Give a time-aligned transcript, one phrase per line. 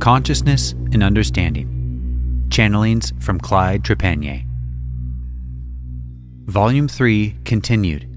[0.00, 2.46] Consciousness and Understanding.
[2.48, 4.46] Channelings from Clyde Trepanier.
[6.46, 8.08] Volume 3 continued.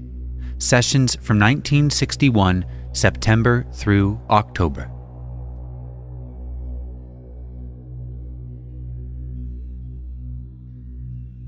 [0.56, 2.64] Sessions from 1961,
[2.94, 4.90] September through October.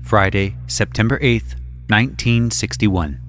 [0.03, 1.55] Friday, September 8th,
[1.89, 3.19] 1961.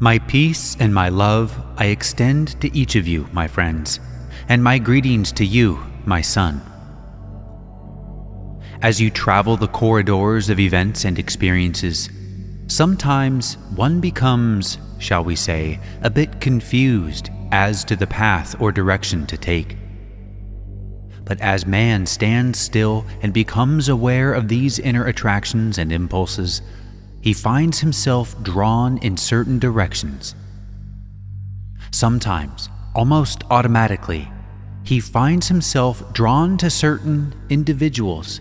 [0.00, 4.00] My peace and my love I extend to each of you, my friends,
[4.48, 6.60] and my greetings to you, my son.
[8.82, 12.10] As you travel the corridors of events and experiences,
[12.66, 19.26] sometimes one becomes, shall we say, a bit confused as to the path or direction
[19.26, 19.76] to take.
[21.24, 26.60] But as man stands still and becomes aware of these inner attractions and impulses,
[27.22, 30.34] he finds himself drawn in certain directions.
[31.90, 34.28] Sometimes, almost automatically,
[34.84, 38.40] he finds himself drawn to certain individuals,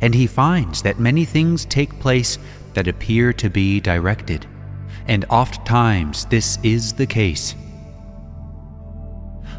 [0.00, 2.38] and he finds that many things take place
[2.74, 4.46] that appear to be directed,
[5.08, 7.56] and oft times this is the case.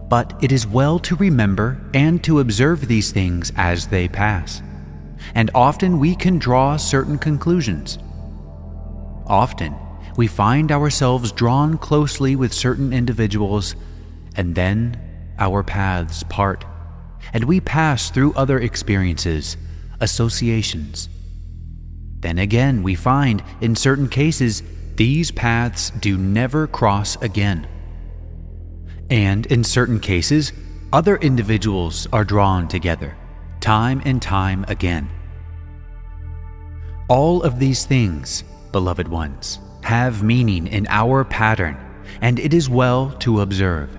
[0.07, 4.61] But it is well to remember and to observe these things as they pass,
[5.35, 7.99] and often we can draw certain conclusions.
[9.27, 9.75] Often,
[10.15, 13.75] we find ourselves drawn closely with certain individuals,
[14.35, 14.99] and then
[15.43, 16.63] our paths part,
[17.33, 19.57] and we pass through other experiences,
[19.99, 21.09] associations.
[22.21, 24.63] Then again, we find, in certain cases,
[24.95, 27.67] these paths do never cross again.
[29.09, 30.53] And in certain cases,
[30.93, 33.17] other individuals are drawn together,
[33.59, 35.09] time and time again.
[37.09, 41.77] All of these things, beloved ones, have meaning in our pattern,
[42.21, 43.89] and it is well to observe.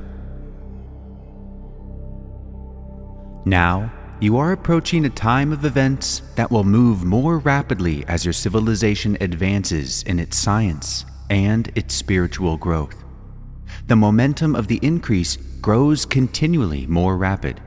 [3.44, 8.32] Now, you are approaching a time of events that will move more rapidly as your
[8.32, 13.04] civilization advances in its science and its spiritual growth.
[13.86, 17.60] The momentum of the increase grows continually more rapid.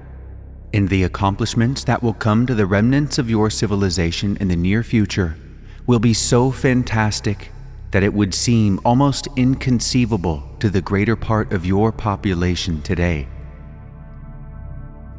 [0.74, 4.82] In the accomplishments that will come to the remnants of your civilization in the near
[4.82, 5.38] future
[5.86, 7.52] will be so fantastic
[7.92, 13.28] that it would seem almost inconceivable to the greater part of your population today.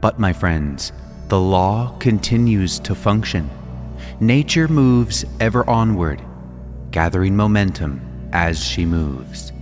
[0.01, 0.93] But, my friends,
[1.29, 3.51] the law continues to function.
[4.21, 6.23] Nature moves ever onward,
[6.91, 8.01] gathering momentum
[8.33, 9.53] as she moves.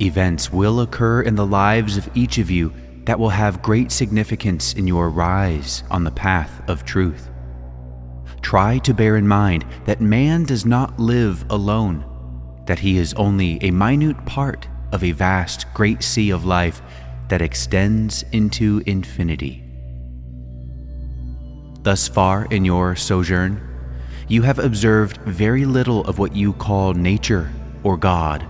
[0.00, 2.72] Events will occur in the lives of each of you
[3.04, 7.28] that will have great significance in your rise on the path of truth.
[8.42, 12.04] Try to bear in mind that man does not live alone,
[12.66, 16.80] that he is only a minute part of a vast, great sea of life
[17.28, 19.64] that extends into infinity.
[21.82, 23.60] Thus far in your sojourn,
[24.28, 27.50] you have observed very little of what you call nature
[27.82, 28.44] or God,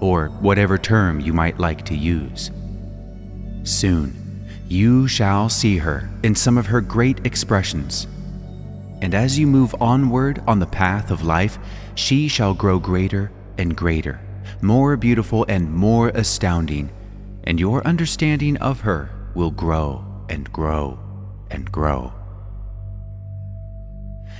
[0.00, 2.50] or whatever term you might like to use.
[3.62, 8.06] Soon, you shall see her in some of her great expressions.
[9.00, 11.58] And as you move onward on the path of life,
[11.94, 14.20] she shall grow greater and greater,
[14.60, 16.90] more beautiful and more astounding
[17.44, 20.98] and your understanding of her will grow and grow
[21.50, 22.12] and grow.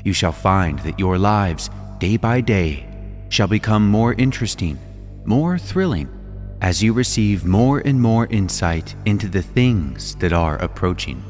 [0.04, 2.86] You shall find that your lives, day by day,
[3.28, 4.78] shall become more interesting,
[5.24, 6.08] more thrilling,
[6.60, 11.22] as you receive more and more insight into the things that are approaching.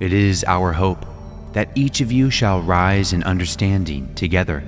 [0.00, 1.06] It is our hope
[1.52, 4.64] that each of you shall rise in understanding together,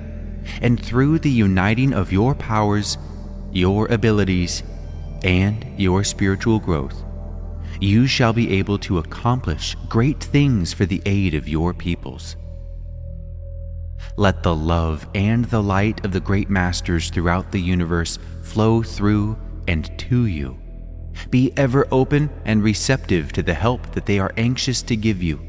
[0.61, 2.97] and through the uniting of your powers
[3.55, 4.63] your abilities,
[5.23, 7.03] and your spiritual growth,
[7.79, 12.35] you shall be able to accomplish great things for the aid of your peoples.
[14.17, 19.37] Let the love and the light of the great masters throughout the universe flow through
[19.67, 20.57] and to you.
[21.29, 25.39] Be ever open and receptive to the help that they are anxious to give you,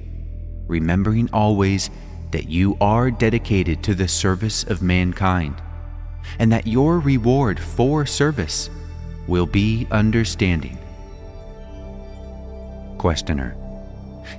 [0.69, 1.91] remembering always
[2.31, 5.61] that you are dedicated to the service of mankind
[6.39, 8.71] and that your reward for service
[9.27, 10.79] will be understanding.
[12.99, 13.57] Questioner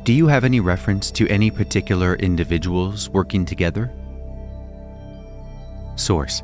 [0.04, 3.92] Do you have any reference to any particular individuals working together?
[5.96, 6.44] Source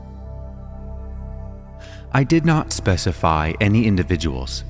[2.15, 4.63] I did not specify any individuals,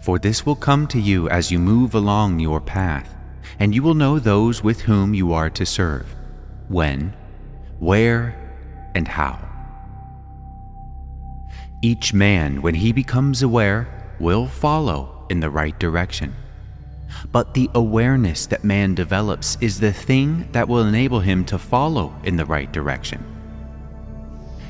[0.00, 3.08] for this will come to you as you move along your path,
[3.58, 6.14] and you will know those with whom you are to serve,
[6.68, 7.14] when,
[7.78, 8.36] where,
[8.94, 9.49] and how.
[11.82, 13.88] Each man, when he becomes aware,
[14.20, 16.34] will follow in the right direction.
[17.32, 22.14] But the awareness that man develops is the thing that will enable him to follow
[22.24, 23.24] in the right direction.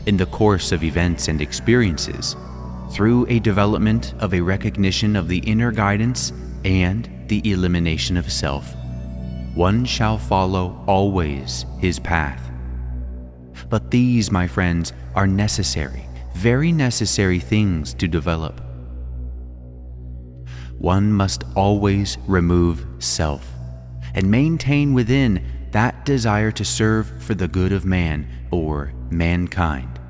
[0.07, 2.37] In the course of events and experiences,
[2.93, 6.33] through a development of a recognition of the inner guidance
[6.65, 8.73] and the elimination of self,
[9.55, 12.41] one shall follow always his path.
[13.69, 18.61] But these, my friends, are necessary, very necessary things to develop
[20.81, 23.47] one must always remove self
[24.15, 30.01] and maintain within that desire to serve for the good of man or mankind,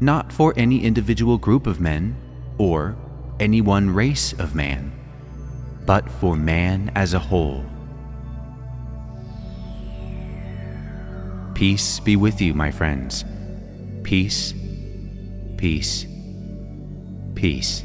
[0.00, 2.16] not for any individual group of men
[2.58, 2.96] or
[3.38, 4.92] any one race of man,
[5.86, 7.64] but for man as a whole.
[11.54, 13.24] Peace be with you, my friends.
[14.02, 14.52] Peace,
[15.56, 16.06] peace,
[17.34, 17.82] peace.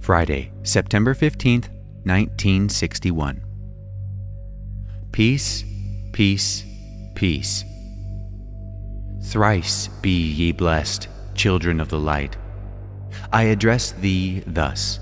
[0.00, 1.68] Friday, September 15th,
[2.04, 3.44] 1961.
[5.12, 5.64] Peace,
[6.12, 6.64] peace,
[7.14, 7.64] peace.
[9.24, 12.36] Thrice be ye blessed, children of the light.
[13.32, 14.98] I address thee thus,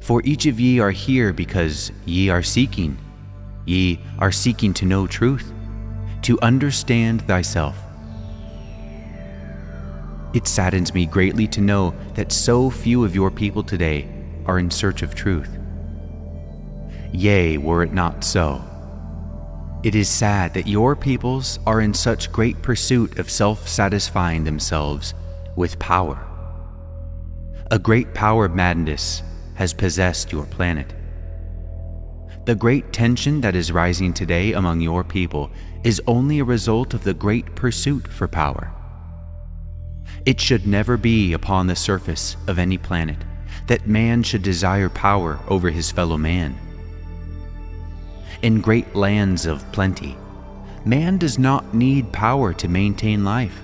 [0.00, 2.96] for each of ye are here because ye are seeking.
[3.66, 5.52] Ye are seeking to know truth,
[6.22, 7.76] to understand thyself.
[10.32, 14.08] It saddens me greatly to know that so few of your people today
[14.46, 15.50] are in search of truth.
[17.12, 18.62] Yea, were it not so.
[19.82, 25.14] It is sad that your peoples are in such great pursuit of self satisfying themselves
[25.54, 26.18] with power.
[27.70, 29.22] A great power madness
[29.54, 30.92] has possessed your planet.
[32.46, 35.50] The great tension that is rising today among your people
[35.82, 38.70] is only a result of the great pursuit for power.
[40.24, 43.16] It should never be upon the surface of any planet
[43.66, 46.56] that man should desire power over his fellow man.
[48.42, 50.16] In great lands of plenty,
[50.84, 53.60] man does not need power to maintain life.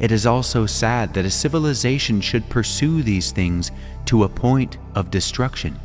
[0.00, 3.70] It is also sad that a civilization should pursue these things
[4.06, 5.78] to a point of destruction.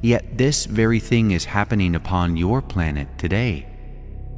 [0.00, 3.66] Yet this very thing is happening upon your planet today,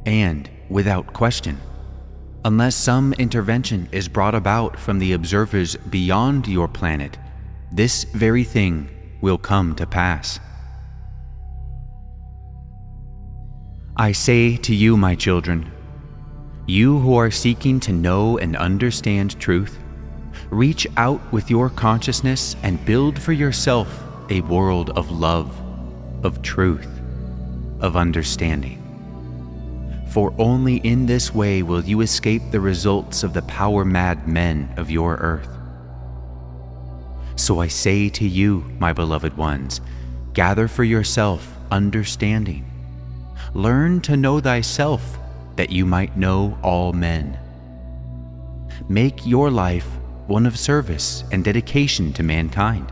[0.05, 1.59] and without question.
[2.43, 7.17] Unless some intervention is brought about from the observers beyond your planet,
[7.71, 8.89] this very thing
[9.21, 10.39] will come to pass.
[13.95, 15.71] I say to you, my children,
[16.65, 19.77] you who are seeking to know and understand truth,
[20.49, 25.55] reach out with your consciousness and build for yourself a world of love,
[26.25, 26.89] of truth,
[27.81, 28.81] of understanding
[30.11, 34.71] for only in this way will you escape the results of the power mad men
[34.75, 35.47] of your earth.
[37.37, 39.79] So I say to you, my beloved ones,
[40.33, 42.65] gather for yourself understanding.
[43.53, 45.17] Learn to know thyself,
[45.55, 47.39] that you might know all men.
[48.89, 49.87] Make your life
[50.27, 52.91] one of service and dedication to mankind.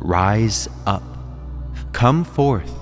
[0.00, 1.02] Rise up,
[1.92, 2.72] come forth,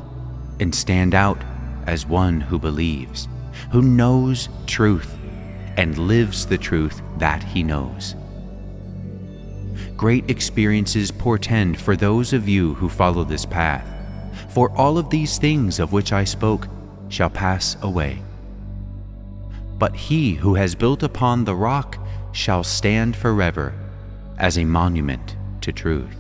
[0.60, 1.42] and stand out
[1.86, 3.28] as one who believes,
[3.72, 5.16] who knows truth
[5.76, 8.14] and lives the truth that he knows.
[9.96, 13.86] Great experiences portend for those of you who follow this path,
[14.50, 16.68] for all of these things of which I spoke
[17.08, 18.22] shall pass away.
[19.78, 21.98] But he who has built upon the rock
[22.32, 23.72] shall stand forever
[24.38, 26.17] as a monument to truth.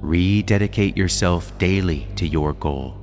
[0.00, 2.96] Rededicate yourself daily to your goal,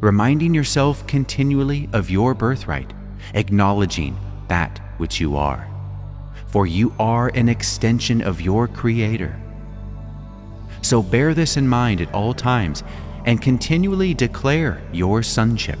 [0.00, 2.90] reminding yourself continually of your birthright,
[3.34, 4.16] acknowledging
[4.48, 5.68] that which you are.
[6.46, 9.38] For you are an extension of your Creator.
[10.80, 12.82] So bear this in mind at all times
[13.26, 15.78] and continually declare your sonship.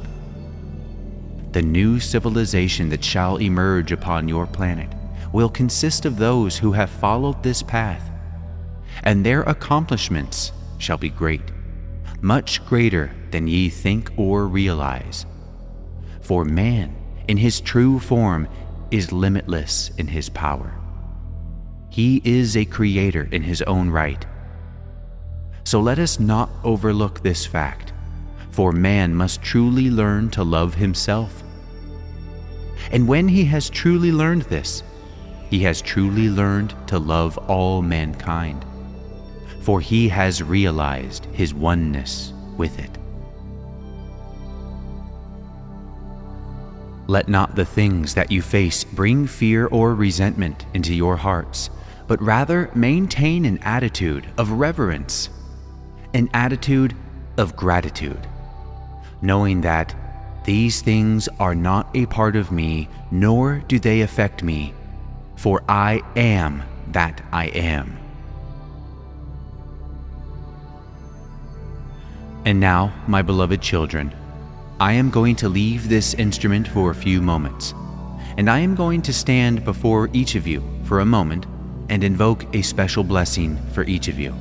[1.52, 4.88] The new civilization that shall emerge upon your planet
[5.32, 8.11] will consist of those who have followed this path
[9.02, 11.52] and their accomplishments shall be great,
[12.20, 15.26] much greater than ye think or realize.
[16.20, 16.94] For man,
[17.28, 18.48] in his true form,
[18.90, 20.74] is limitless in his power.
[21.90, 24.24] He is a creator in his own right.
[25.64, 27.92] So let us not overlook this fact,
[28.50, 31.42] for man must truly learn to love himself.
[32.90, 34.82] And when he has truly learned this,
[35.48, 38.64] he has truly learned to love all mankind
[39.62, 42.98] for he has realized his oneness with it.
[47.06, 51.70] Let not the things that you face bring fear or resentment into your hearts,
[52.06, 55.28] but rather maintain an attitude of reverence,
[56.14, 56.94] an attitude
[57.38, 58.26] of gratitude,
[59.20, 59.94] knowing that
[60.44, 64.74] these things are not a part of me, nor do they affect me,
[65.36, 68.01] for I am that I am.
[72.44, 74.12] And now, my beloved children,
[74.80, 77.72] I am going to leave this instrument for a few moments,
[78.36, 81.46] and I am going to stand before each of you for a moment
[81.88, 84.34] and invoke a special blessing for each of you.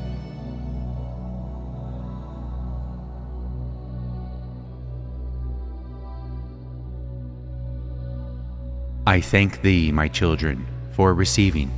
[9.05, 11.69] I thank thee, my children, for receiving.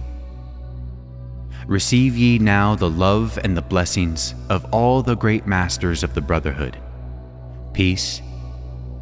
[1.68, 6.22] Receive ye now the love and the blessings of all the great masters of the
[6.22, 6.78] Brotherhood.
[7.74, 8.22] Peace,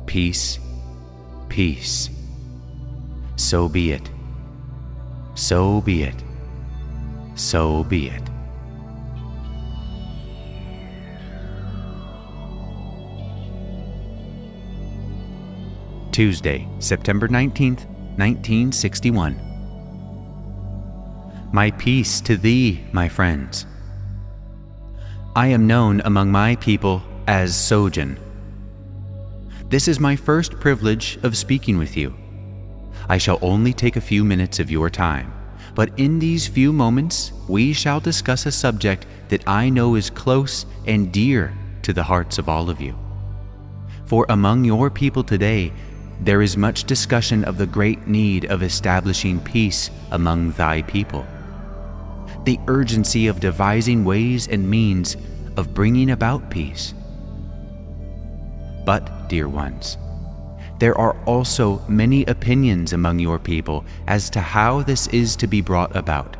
[0.05, 0.59] peace,
[1.49, 2.09] peace.
[3.35, 4.09] So be it.
[5.33, 6.23] So be it.
[7.35, 8.21] So be it.
[16.11, 17.87] Tuesday, September 19th,
[18.17, 19.50] 1961.
[21.53, 23.65] My peace to thee, my friends.
[25.35, 28.17] I am known among my people as Sojin.
[29.67, 32.15] This is my first privilege of speaking with you.
[33.09, 35.33] I shall only take a few minutes of your time,
[35.75, 40.65] but in these few moments we shall discuss a subject that I know is close
[40.87, 42.97] and dear to the hearts of all of you.
[44.05, 45.73] For among your people today,
[46.21, 51.27] there is much discussion of the great need of establishing peace among thy people.
[52.45, 55.17] The urgency of devising ways and means
[55.57, 56.93] of bringing about peace.
[58.85, 59.97] But, dear ones,
[60.79, 65.61] there are also many opinions among your people as to how this is to be
[65.61, 66.37] brought about.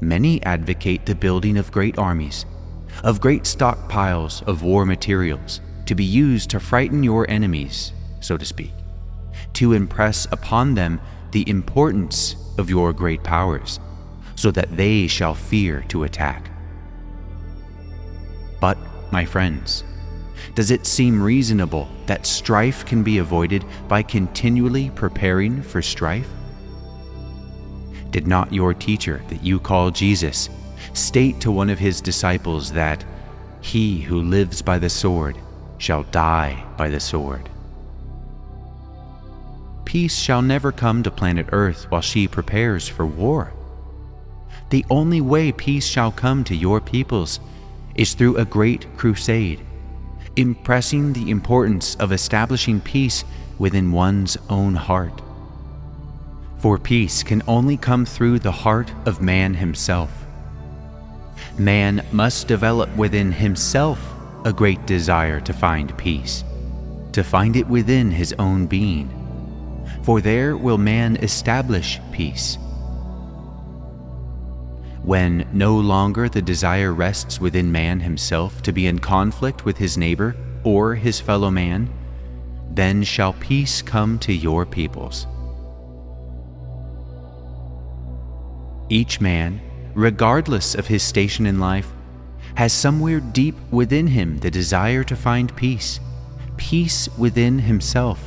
[0.00, 2.44] Many advocate the building of great armies,
[3.04, 8.44] of great stockpiles of war materials to be used to frighten your enemies so to
[8.44, 8.72] speak,
[9.54, 13.78] to impress upon them the importance of your great powers,
[14.36, 16.50] so that they shall fear to attack.
[18.60, 18.78] But,
[19.10, 19.82] my friends,
[20.54, 26.28] does it seem reasonable that strife can be avoided by continually preparing for strife?
[28.10, 30.48] Did not your teacher, that you call Jesus,
[30.94, 33.04] state to one of his disciples that
[33.60, 35.36] he who lives by the sword
[35.78, 37.50] shall die by the sword?
[39.86, 43.50] peace shall never come to planet Earth while she prepares for war.
[44.70, 47.40] The only way peace shall come to your peoples
[47.94, 49.60] is through a great crusade,
[50.36, 53.24] impressing the importance of establishing peace
[53.58, 55.22] within one's own heart.
[56.58, 60.10] For peace can only come through the heart of man himself.
[61.58, 64.00] Man must develop within himself
[64.44, 66.44] a great desire to find peace,
[67.12, 69.08] to find it within his own being
[70.06, 72.58] for there will man establish peace.
[75.06, 79.96] When no longer the desire rests within man himself to be in conflict with his
[79.96, 80.34] neighbor
[80.64, 81.88] or his fellow man,
[82.72, 85.28] then shall peace come to your peoples.
[88.88, 89.60] Each man,
[89.94, 91.92] regardless of his station in life,
[92.56, 96.00] has somewhere deep within him the desire to find peace,
[96.56, 98.18] peace within himself.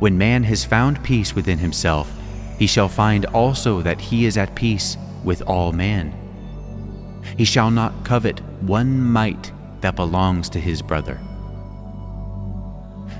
[0.00, 2.12] When man has found peace within himself,
[2.58, 6.12] he shall find also that he is at peace with all men.
[7.36, 11.20] He shall not covet one mite that belongs to his brother.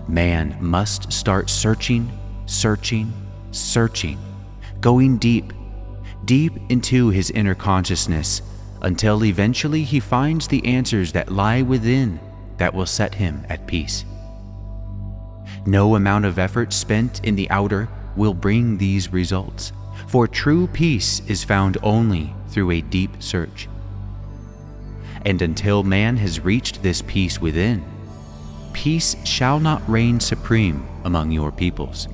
[0.09, 2.11] Man must start searching,
[2.47, 3.13] searching,
[3.53, 4.19] searching,
[4.81, 5.53] going deep,
[6.25, 8.43] deep into his inner consciousness
[8.83, 12.19] until eventually he finds the answers that lie within
[12.57, 14.05] that will set him at peace.
[15.67, 19.73] No amount of effort spent in the outer will bring these results,
[20.07, 23.69] for true peace is found only through a deep search.
[25.25, 27.85] And until man has reached this peace within,
[28.73, 32.09] peace shall not reign supreme among your peoples.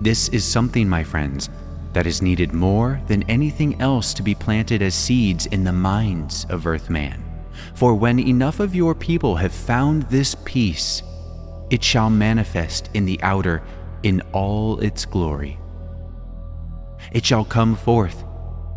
[0.00, 1.48] This is something, my friends,
[1.94, 6.44] that is needed more than anything else to be planted as seeds in the minds
[6.50, 7.24] of Earthman.
[7.74, 11.02] For when enough of your people have found this peace,
[11.70, 13.62] it shall manifest in the outer
[14.06, 15.58] in all its glory.
[17.10, 18.22] It shall come forth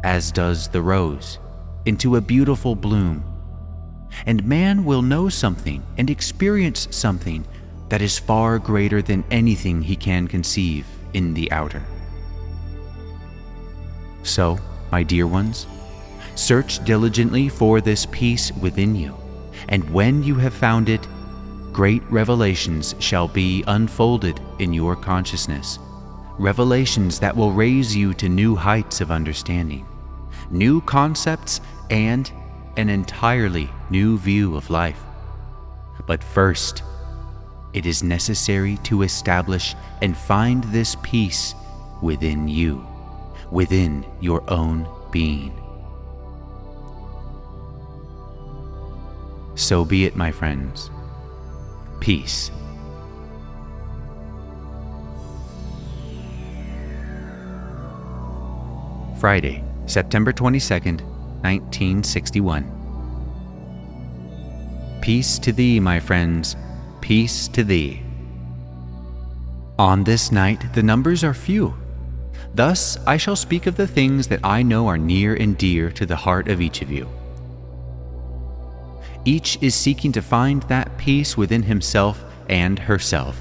[0.03, 1.37] as does the rose,
[1.85, 3.23] into a beautiful bloom.
[4.25, 7.45] And man will know something and experience something
[7.89, 11.83] that is far greater than anything he can conceive in the outer.
[14.23, 14.57] So,
[14.91, 15.67] my dear ones,
[16.33, 19.15] search diligently for this peace within you,
[19.67, 21.07] and when you have found it,
[21.79, 25.79] great revelations shall be unfolded in your consciousness.
[26.37, 29.87] Revelations that will raise you to new heights of understanding,
[30.51, 32.29] new concepts, and
[32.75, 34.99] an entirely new view of life.
[36.05, 36.83] But first,
[37.71, 41.55] it is necessary to establish and find this peace
[42.01, 42.85] within you,
[43.51, 45.53] within your own being.
[49.55, 50.91] So be it, my friends.
[51.99, 52.51] Peace.
[59.19, 61.01] Friday, September 22nd,
[61.41, 62.75] 1961.
[65.01, 66.55] Peace to thee, my friends
[67.01, 68.01] Peace to thee.
[69.77, 71.73] On this night the numbers are few.
[72.53, 76.05] Thus I shall speak of the things that I know are near and dear to
[76.05, 77.09] the heart of each of you.
[79.25, 83.39] Each is seeking to find that peace within himself and herself,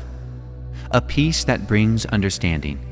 [0.90, 2.85] a peace that brings understanding.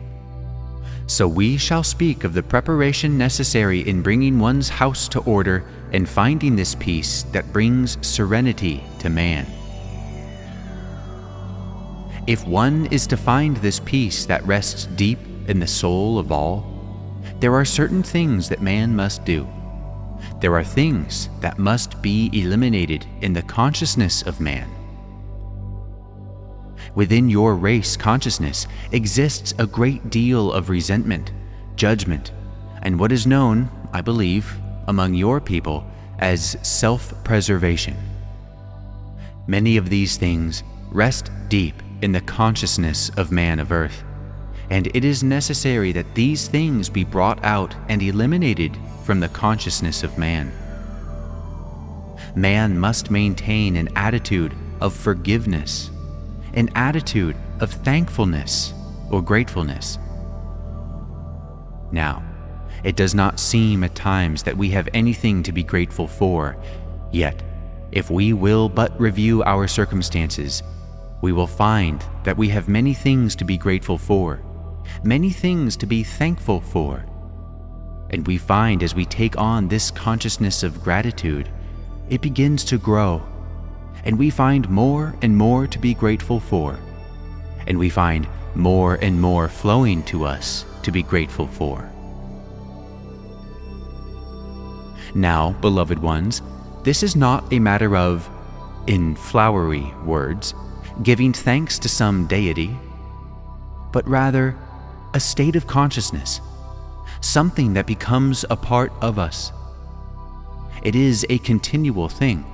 [1.09, 6.09] So we shall speak of the preparation necessary in bringing one's house to order and
[6.09, 9.47] finding this peace that brings serenity to man.
[12.26, 16.66] If one is to find this peace that rests deep in the soul of all,
[17.38, 19.47] there are certain things that man must do.
[20.40, 24.71] There are things that must be eliminated in the consciousness of man.
[26.95, 31.33] Within your race consciousness exists a great deal of resentment,
[31.76, 32.33] judgment,
[32.82, 34.50] and what is known, I believe,
[34.89, 35.86] among your people
[36.19, 37.97] as self preservation.
[39.47, 44.02] Many of these things rest deep in the consciousness of man of earth,
[44.71, 50.02] and it is necessary that these things be brought out and eliminated from the consciousness
[50.02, 50.52] of man.
[52.35, 55.91] Man must maintain an attitude of forgiveness,
[56.55, 58.75] an attitude of thankfulness
[59.11, 59.99] or gratefulness.
[61.93, 62.23] Now,
[62.83, 66.57] it does not seem at times that we have anything to be grateful for,
[67.13, 67.43] yet,
[67.93, 70.63] if we will but review our circumstances
[71.23, 74.41] we will find that we have many things to be grateful for,
[75.02, 77.04] many things to be thankful for.
[78.10, 81.49] And we find as we take on this consciousness of gratitude,
[82.08, 83.22] it begins to grow,
[84.04, 86.78] and we find more and more to be grateful for,
[87.66, 91.90] and we find more and more flowing to us to be grateful for.
[95.14, 96.42] Now, beloved ones,
[96.84, 98.28] this is not a matter of,
[98.86, 100.54] in flowery words,
[101.02, 102.76] giving thanks to some deity,
[103.92, 104.56] but rather
[105.17, 106.43] a state of consciousness,
[107.23, 109.50] something that becomes a part of us.
[110.83, 112.45] It is a continual thing,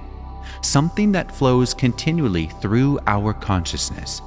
[0.62, 4.22] something that flows continually through our consciousness.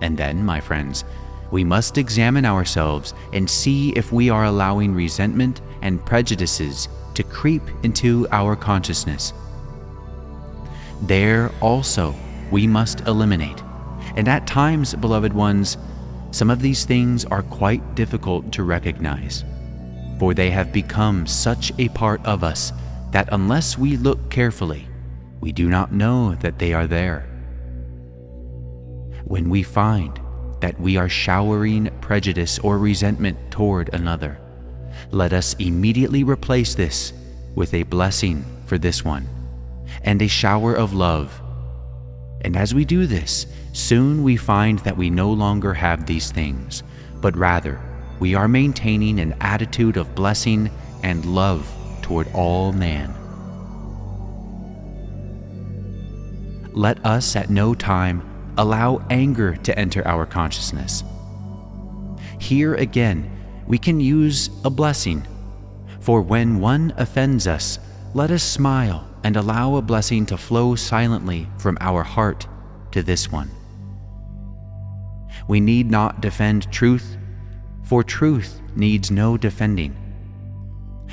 [0.00, 1.04] And then, my friends,
[1.52, 7.62] we must examine ourselves and see if we are allowing resentment and prejudices to creep
[7.84, 9.32] into our consciousness.
[11.02, 12.12] There also
[12.50, 13.62] we must eliminate.
[14.16, 15.76] And at times, beloved ones,
[16.34, 19.44] some of these things are quite difficult to recognize,
[20.18, 22.72] for they have become such a part of us
[23.12, 24.88] that unless we look carefully,
[25.40, 27.20] we do not know that they are there.
[29.24, 30.20] When we find
[30.60, 34.38] that we are showering prejudice or resentment toward another,
[35.12, 37.12] let us immediately replace this
[37.54, 39.28] with a blessing for this one
[40.02, 41.40] and a shower of love
[42.44, 46.82] and as we do this, soon we find that we no longer have these things,
[47.20, 47.80] but rather
[48.20, 50.70] we are maintaining an attitude of blessing
[51.02, 51.68] and love
[52.00, 53.12] toward all man.
[56.72, 58.22] Let us at no time
[58.56, 61.02] allow anger to enter our consciousness.
[62.38, 63.30] Here again,
[63.66, 65.26] we can use a blessing,
[65.98, 67.80] for when one offends us,
[68.14, 72.46] let us smile and allow a blessing to flow silently from our heart
[72.92, 73.50] to this one.
[75.48, 77.16] We need not defend truth,
[77.82, 79.96] for truth needs no defending.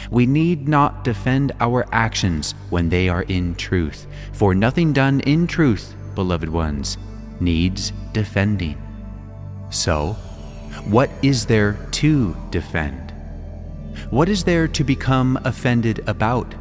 [0.10, 5.48] We need not defend our actions when they are in truth, for nothing done in
[5.48, 6.98] truth, beloved ones,
[7.40, 8.82] needs defending.
[9.70, 10.14] So,
[10.86, 13.14] what is there to defend?
[14.10, 16.56] What is there to become offended about?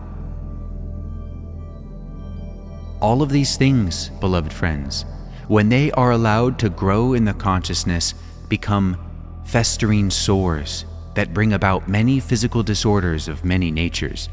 [3.01, 5.05] All of these things, beloved friends,
[5.51, 8.15] when they are allowed to grow in the consciousness,
[8.49, 8.97] become
[9.45, 10.85] festering sores
[11.15, 14.29] that bring about many physical disorders of many natures.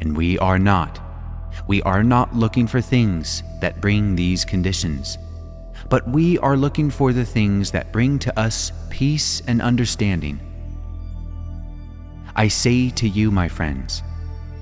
[0.00, 1.00] And we are not.
[1.68, 5.16] We are not looking for things that bring these conditions,
[5.88, 10.38] but we are looking for the things that bring to us peace and understanding.
[12.36, 14.02] I say to you, my friends,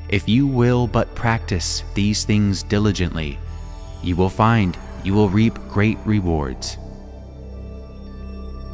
[0.08, 3.40] if you will but practice these things diligently,
[4.04, 6.76] you will find you will reap great rewards.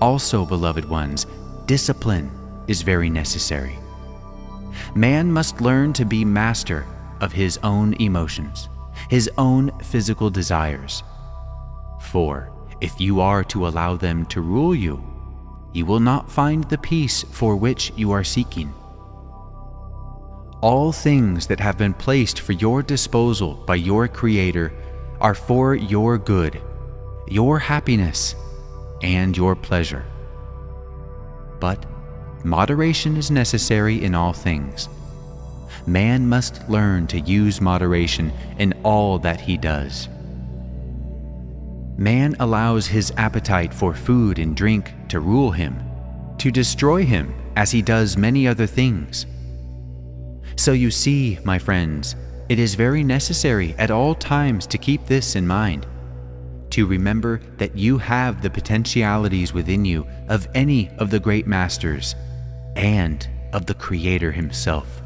[0.01, 1.27] Also, beloved ones,
[1.67, 2.31] discipline
[2.69, 3.79] is very necessary.
[4.95, 6.87] Man must learn to be master
[7.21, 8.69] of his own emotions,
[9.09, 11.03] his own physical desires.
[12.01, 15.03] For if you are to allow them to rule you,
[15.73, 18.73] you will not find the peace for which you are seeking.
[20.63, 24.73] All things that have been placed for your disposal by your Creator
[25.21, 26.61] are for your good,
[27.29, 28.35] your happiness,
[29.03, 30.05] and your pleasure.
[31.61, 31.85] But
[32.45, 34.89] moderation is necessary in all things.
[35.87, 40.09] Man must learn to use moderation in all that he does.
[41.97, 45.83] Man allows his appetite for food and drink to rule him,
[46.39, 49.27] to destroy him as he does many other things.
[50.57, 52.17] So you see, my friends,
[52.49, 55.87] it is very necessary at all times to keep this in mind,
[56.71, 62.15] to remember that you have the potentialities within you of any of the great masters
[62.77, 65.03] and of the Creator Himself.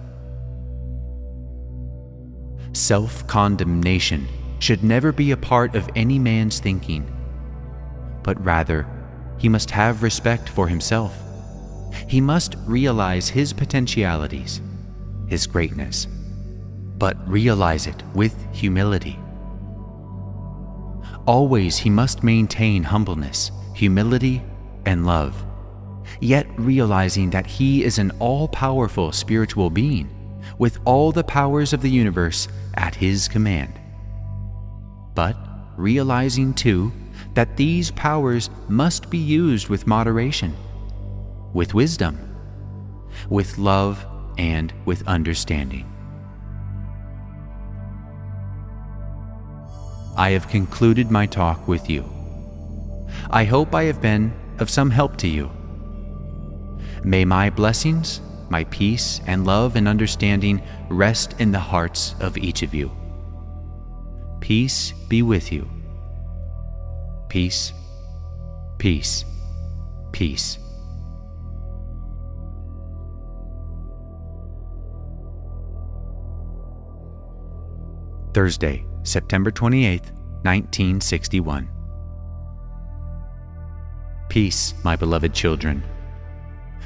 [2.72, 7.11] Self condemnation should never be a part of any man's thinking,
[8.22, 8.87] but rather,
[9.38, 11.18] he must have respect for himself.
[12.07, 14.61] He must realize his potentialities,
[15.29, 16.07] his greatness
[17.01, 19.19] but realize it with humility.
[21.27, 24.43] Always he must maintain humbleness, humility,
[24.85, 25.35] and love,
[26.21, 30.09] yet realizing that he is an all powerful spiritual being
[30.59, 33.81] with all the powers of the universe at his command.
[35.15, 35.37] But
[35.77, 36.93] realizing too
[37.35, 40.55] that these powers must be used with moderation,
[41.55, 42.19] with wisdom,
[43.31, 44.05] with love,
[44.37, 45.89] and with understanding.
[50.16, 52.05] I have concluded my talk with you.
[53.31, 55.51] I hope I have been of some help to you.
[57.05, 62.62] May my blessings, my peace, and love and understanding rest in the hearts of each
[62.62, 62.90] of you.
[64.40, 65.68] Peace be with you.
[67.29, 67.73] Peace,
[68.79, 69.25] peace,
[70.12, 70.59] peace.
[78.35, 80.03] Thursday, September 28,
[80.43, 81.69] 1961.
[84.29, 85.83] Peace, my beloved children.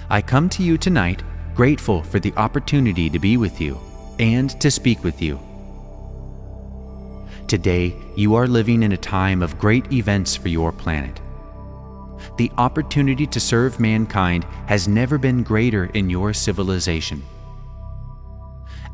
[0.08, 1.22] I come to you tonight
[1.54, 3.78] grateful for the opportunity to be with you
[4.18, 5.38] and to speak with you.
[7.48, 11.20] Today, you are living in a time of great events for your planet.
[12.38, 17.22] The opportunity to serve mankind has never been greater in your civilization.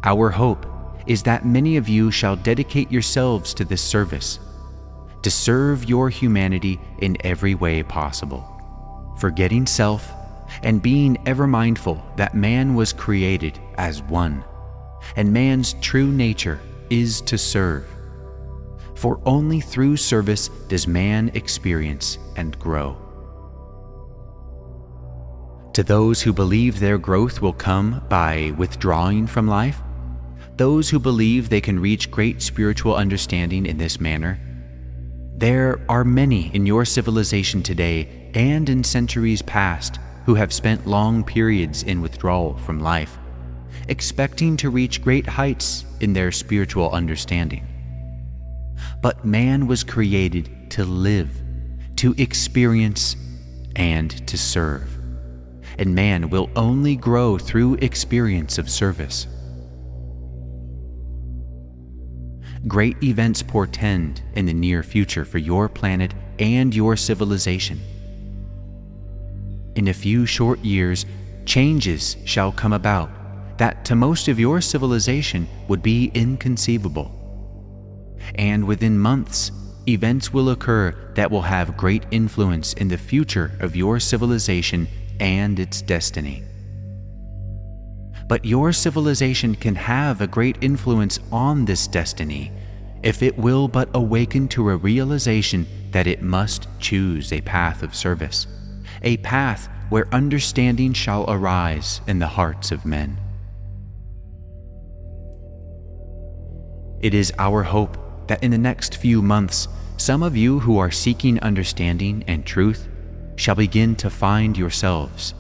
[0.05, 0.67] Our hope
[1.07, 4.39] is that many of you shall dedicate yourselves to this service,
[5.23, 8.45] to serve your humanity in every way possible,
[9.19, 10.13] forgetting self
[10.63, 14.45] and being ever mindful that man was created as one,
[15.17, 16.61] and man's true nature
[16.91, 17.87] is to serve.
[18.95, 22.97] For only through service does man experience and grow.
[25.75, 29.81] To those who believe their growth will come by withdrawing from life,
[30.61, 34.39] those who believe they can reach great spiritual understanding in this manner.
[35.39, 41.25] There are many in your civilization today and in centuries past who have spent long
[41.25, 43.17] periods in withdrawal from life,
[43.89, 47.67] expecting to reach great heights in their spiritual understanding.
[49.01, 51.31] But man was created to live,
[51.97, 53.17] to experience,
[53.77, 54.95] and to serve.
[55.79, 59.27] And man will only grow through experience of service.
[62.67, 67.81] Great events portend in the near future for your planet and your civilization.
[69.77, 71.07] In a few short years,
[71.47, 73.11] changes shall come about
[73.59, 77.15] that to most of your civilization would be inconceivable.
[78.35, 79.53] And within months,
[79.87, 85.59] events will occur that will have great influence in the future of your civilization and
[85.59, 86.43] its destiny.
[88.31, 92.53] But your civilization can have a great influence on this destiny
[93.03, 97.93] if it will but awaken to a realization that it must choose a path of
[97.93, 98.47] service,
[99.03, 103.19] a path where understanding shall arise in the hearts of men.
[107.01, 109.67] It is our hope that in the next few months,
[109.97, 112.87] some of you who are seeking understanding and truth
[113.35, 115.35] shall begin to find yourselves.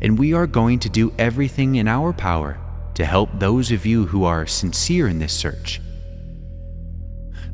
[0.00, 2.58] And we are going to do everything in our power
[2.94, 5.80] to help those of you who are sincere in this search.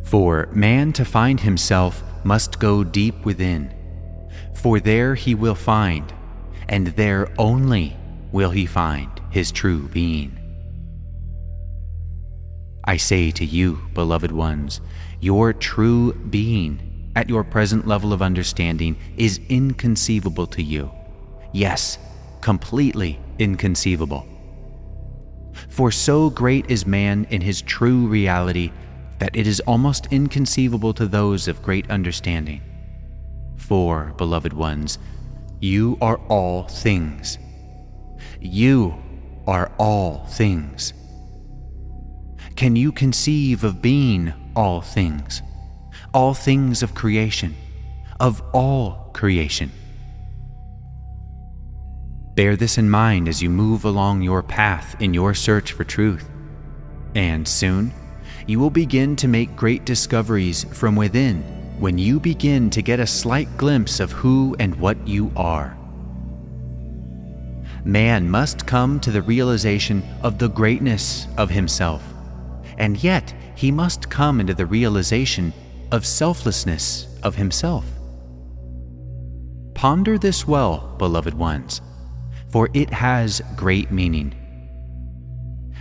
[0.04, 3.74] For man to find himself must go deep within,
[4.54, 6.12] for there he will find,
[6.68, 7.96] and there only
[8.33, 10.38] will he find his true being.
[12.85, 14.80] I say to you, beloved ones,
[15.20, 20.90] your true being at your present level of understanding is inconceivable to you.
[21.52, 21.98] Yes,
[22.44, 24.28] completely inconceivable.
[25.70, 28.70] For so great is man in his true reality
[29.18, 32.61] that it is almost inconceivable to those of great understanding.
[33.57, 34.98] For, beloved ones,
[35.61, 37.38] you are all things.
[38.42, 38.94] You
[39.46, 40.92] are all things.
[42.57, 45.40] Can you conceive of being all things?
[46.12, 47.57] All things of creation,
[48.20, 49.72] of all creation.
[52.35, 56.29] Bear this in mind as you move along your path in your search for truth.
[57.14, 57.92] And soon,
[58.47, 61.42] you will begin to make great discoveries from within
[61.79, 65.77] when you begin to get a slight glimpse of who and what you are.
[67.85, 72.03] Man must come to the realization of the greatness of himself
[72.79, 75.53] and yet he must come into the realization
[75.92, 77.85] of selflessness of himself.
[79.75, 81.81] Ponder this well, beloved ones,
[82.54, 84.32] for it has great meaning.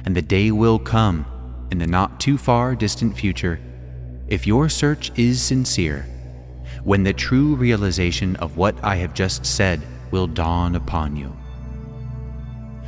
[0.05, 1.23] And the day will come
[1.69, 3.59] in the not too far distant future,
[4.27, 6.07] if your search is sincere,
[6.83, 11.37] when the true realization of what I have just said will dawn upon you.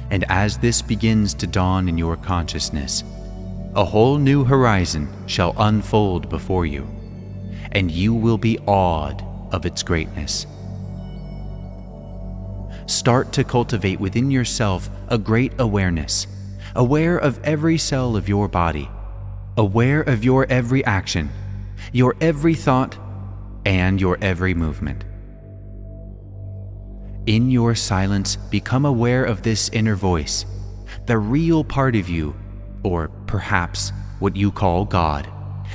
[0.10, 3.04] And as this begins to dawn in your consciousness,
[3.76, 6.88] a whole new horizon shall unfold before you,
[7.72, 10.48] and you will be awed of its greatness.
[12.88, 16.28] Start to cultivate within yourself a great awareness,
[16.76, 18.88] aware of every cell of your body,
[19.58, 21.30] aware of your every action,
[21.92, 22.96] your every thought,
[23.66, 25.04] and your every movement.
[27.26, 30.46] In your silence, become aware of this inner voice,
[31.08, 32.36] the real part of you
[32.84, 35.28] or perhaps what you call God,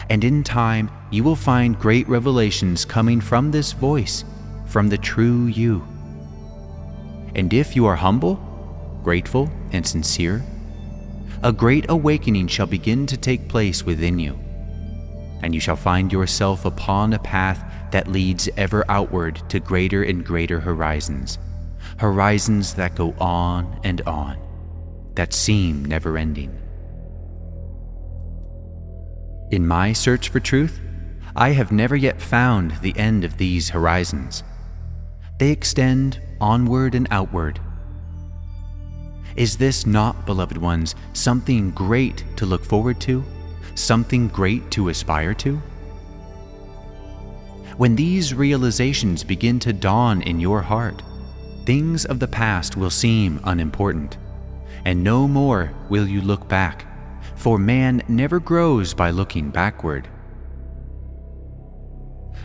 [0.09, 4.25] and in time you will find great revelations coming from this voice,
[4.67, 5.85] from the true you.
[7.35, 8.35] And if you are humble,
[9.03, 10.43] grateful, and sincere,
[11.43, 14.39] a great awakening shall begin to take place within you,
[15.43, 20.25] and you shall find yourself upon a path that leads ever outward to greater and
[20.25, 21.39] greater horizons,
[21.99, 24.39] horizons that go on and on,
[25.15, 26.57] that seem never ending.
[29.51, 30.79] In my search for truth,
[31.35, 34.43] I have never yet found the end of these horizons.
[35.39, 37.61] They extend onward and outward.
[39.37, 43.25] Is this not, beloved ones, something great to look forward to?
[43.75, 45.57] Something great to aspire to?
[47.77, 51.03] When these realizations begin to dawn in your heart,
[51.65, 54.19] things of the past will seem unimportant,
[54.85, 56.87] and no more will you look back
[57.41, 60.07] for man never grows by looking backward.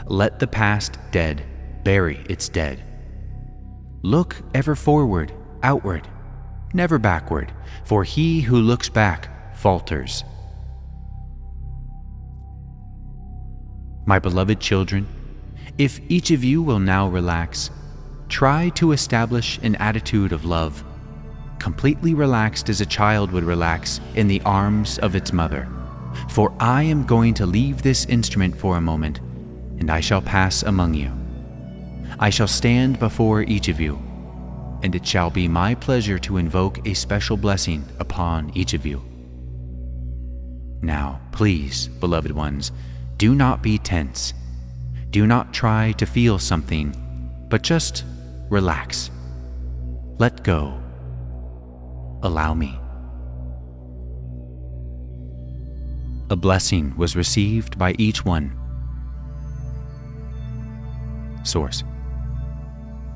[0.05, 1.43] Let the past dead
[1.83, 2.81] bury its dead.
[4.05, 5.31] Look ever forward,
[5.63, 6.07] outward,
[6.75, 7.51] never backward,
[7.85, 10.23] for he who looks back falters.
[14.05, 15.07] My beloved children,
[15.79, 17.71] if each of you will now relax,
[18.29, 20.83] try to establish an attitude of love
[21.57, 25.67] completely relaxed as a child would relax in the arms of its mother.
[26.29, 29.17] For I am going to leave this instrument for a moment,
[29.79, 31.24] and I shall pass among you.
[32.17, 33.99] I shall stand before each of you,
[34.83, 39.03] and it shall be my pleasure to invoke a special blessing upon each of you.
[40.81, 42.71] Now, please, beloved ones,
[43.17, 44.33] do not be tense.
[45.09, 46.95] Do not try to feel something,
[47.49, 48.05] but just
[48.49, 49.11] relax.
[50.17, 50.81] Let go
[52.23, 52.79] allow me.
[56.29, 58.57] A blessing was received by each one.
[61.43, 61.83] Source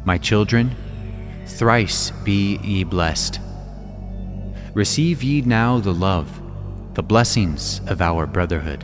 [0.10, 0.76] My children,
[1.46, 3.40] thrice be ye blessed.
[4.74, 6.28] receive ye now the love,
[6.96, 8.84] the blessings of our brotherhood.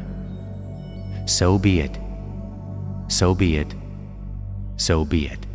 [1.25, 1.97] So be it.
[3.07, 3.73] So be it.
[4.77, 5.47] So be it.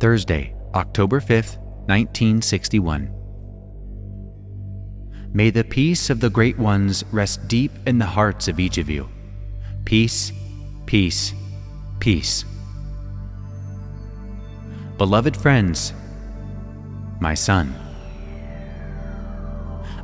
[0.00, 1.56] Thursday, October 5th,
[1.88, 3.21] 1961.
[5.34, 8.90] May the peace of the great ones rest deep in the hearts of each of
[8.90, 9.08] you.
[9.86, 10.30] Peace,
[10.84, 11.32] peace,
[12.00, 12.44] peace.
[14.98, 15.94] Beloved friends,
[17.18, 17.74] my son,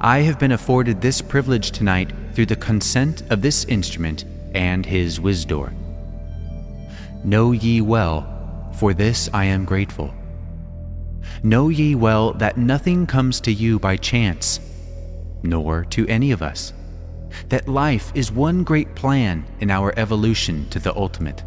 [0.00, 5.20] I have been afforded this privilege tonight through the consent of this instrument and his
[5.20, 5.76] wisdom.
[7.22, 10.14] Know ye well for this I am grateful.
[11.42, 14.60] Know ye well that nothing comes to you by chance,
[15.42, 16.72] nor to any of us,
[17.48, 21.44] that life is one great plan in our evolution to the ultimate.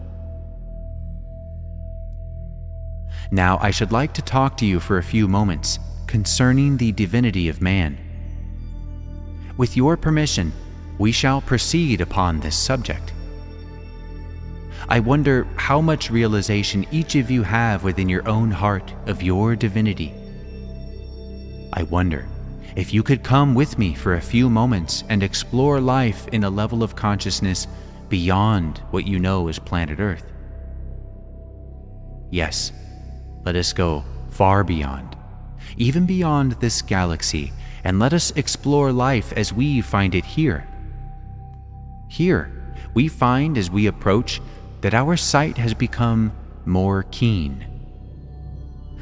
[3.31, 7.47] Now I should like to talk to you for a few moments concerning the divinity
[7.47, 7.97] of man.
[9.57, 10.51] With your permission,
[10.97, 13.13] we shall proceed upon this subject.
[14.89, 19.55] I wonder how much realization each of you have within your own heart of your
[19.55, 20.13] divinity.
[21.71, 22.27] I wonder
[22.75, 26.49] if you could come with me for a few moments and explore life in a
[26.49, 27.67] level of consciousness
[28.09, 30.25] beyond what you know as planet Earth.
[32.29, 32.71] Yes,
[33.43, 35.17] let us go far beyond,
[35.77, 37.51] even beyond this galaxy,
[37.83, 40.67] and let us explore life as we find it here.
[42.09, 44.41] Here, we find as we approach
[44.81, 46.31] that our sight has become
[46.65, 47.65] more keen,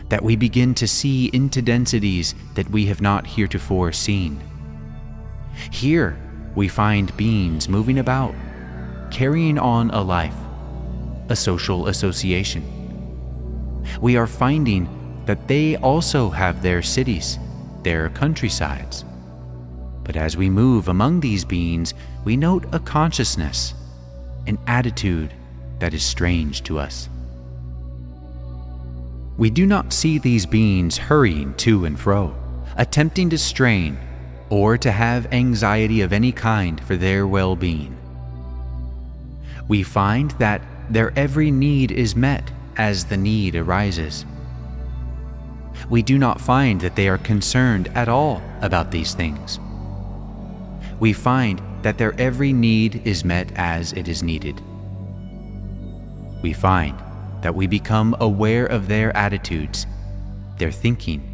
[0.09, 4.39] that we begin to see into densities that we have not heretofore seen.
[5.71, 6.17] Here,
[6.55, 8.33] we find beings moving about,
[9.11, 10.35] carrying on a life,
[11.29, 12.63] a social association.
[14.01, 14.89] We are finding
[15.25, 17.37] that they also have their cities,
[17.83, 19.05] their countrysides.
[20.03, 21.93] But as we move among these beings,
[22.25, 23.75] we note a consciousness,
[24.47, 25.33] an attitude,
[25.77, 27.09] that is strange to us.
[29.39, 32.35] We do not see these beings hurrying to and fro,
[32.75, 33.97] attempting to strain
[34.51, 37.97] or to have anxiety of any kind for their well being.
[39.67, 44.25] We find that their every need is met as the need arises.
[45.89, 49.59] We do not find that they are concerned at all about these things.
[50.99, 54.61] We find that their every need is met as it is needed
[56.41, 56.95] we find
[57.41, 59.85] that we become aware of their attitudes,
[60.57, 61.25] their thinking,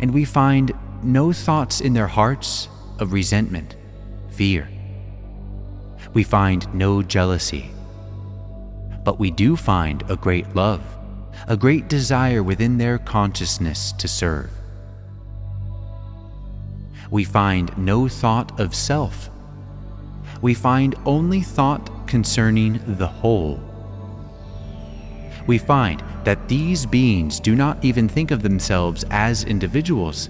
[0.00, 0.72] and we find
[1.02, 3.76] no thoughts in their hearts of resentment,
[4.30, 4.68] fear.
[6.14, 7.70] We find no jealousy,
[9.04, 10.82] but we do find a great love,
[11.46, 14.50] a great desire within their consciousness to serve.
[17.10, 19.30] We find no thought of self.
[20.42, 23.60] We find only thought concerning the whole
[25.48, 30.28] we find that these beings do not even think of themselves as individuals,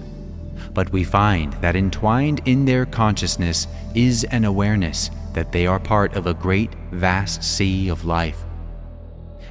[0.73, 6.15] but we find that entwined in their consciousness is an awareness that they are part
[6.15, 8.45] of a great, vast sea of life.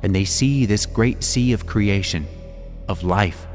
[0.03, 2.27] And they see this great sea of creation,
[2.89, 3.47] of life,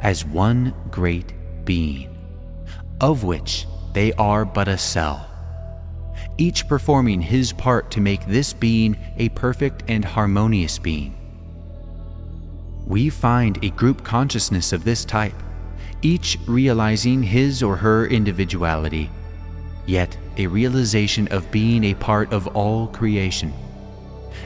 [0.00, 1.34] as one great
[1.66, 2.16] being,
[2.98, 5.28] of which they are but a cell,
[6.38, 11.14] each performing his part to make this being a perfect and harmonious being
[12.86, 15.34] we find a group consciousness of this type,
[16.02, 19.10] each realizing his or her individuality,
[19.86, 23.52] yet a realization of being a part of all creation,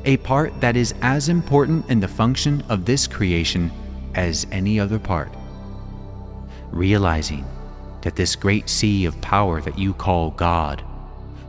[0.04, 3.70] a part that is as important in the function of this creation
[4.14, 5.30] as any other part.
[6.70, 7.44] Realizing
[8.02, 10.84] that this great sea of power that you call God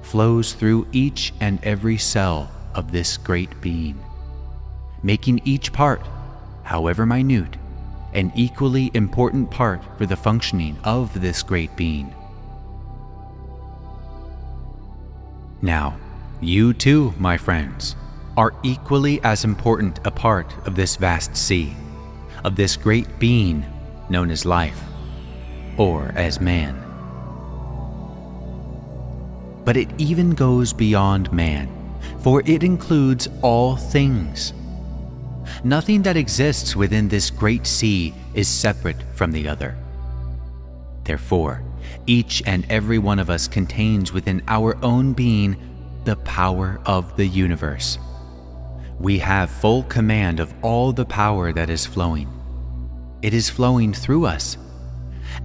[0.02, 4.00] flows through each and every cell of this great being,
[5.04, 6.02] making each part
[6.68, 7.56] however minute,
[8.14, 12.14] an equally important part for the functioning of this great being.
[15.62, 15.98] Now,
[16.42, 17.96] you too, my friends,
[18.36, 21.74] are equally as important a part of this vast sea,
[22.44, 23.66] of this great being
[24.10, 24.84] known as life,
[25.78, 26.76] or as man.
[29.64, 31.70] But it even goes beyond man,
[32.20, 34.52] for it includes all things
[35.64, 39.76] Nothing that exists within this great sea is separate from the other.
[41.04, 41.64] Therefore,
[42.06, 45.56] each and every one of us contains within our own being
[46.06, 47.98] the power of the universe.
[49.00, 52.30] We have full command of all the power that is flowing.
[53.22, 54.58] It is flowing through us,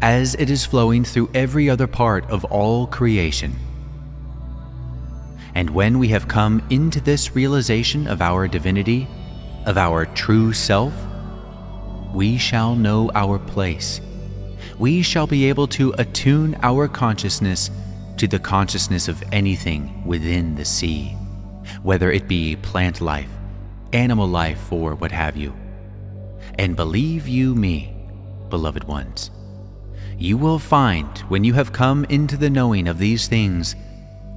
[0.00, 3.54] as it is flowing through every other part of all creation.
[5.54, 9.06] And when we have come into this realization of our divinity,
[9.66, 10.92] of our true self,
[12.12, 14.00] we shall know our place.
[14.78, 17.70] We shall be able to attune our consciousness
[18.16, 21.16] to the consciousness of anything within the sea,
[21.82, 23.30] whether it be plant life,
[23.92, 25.54] animal life, or what have you.
[26.58, 27.94] And believe you me,
[28.50, 29.30] beloved ones,
[30.18, 33.74] you will find when you have come into the knowing of these things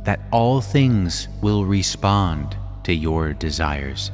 [0.03, 4.11] that all things will respond to your desires.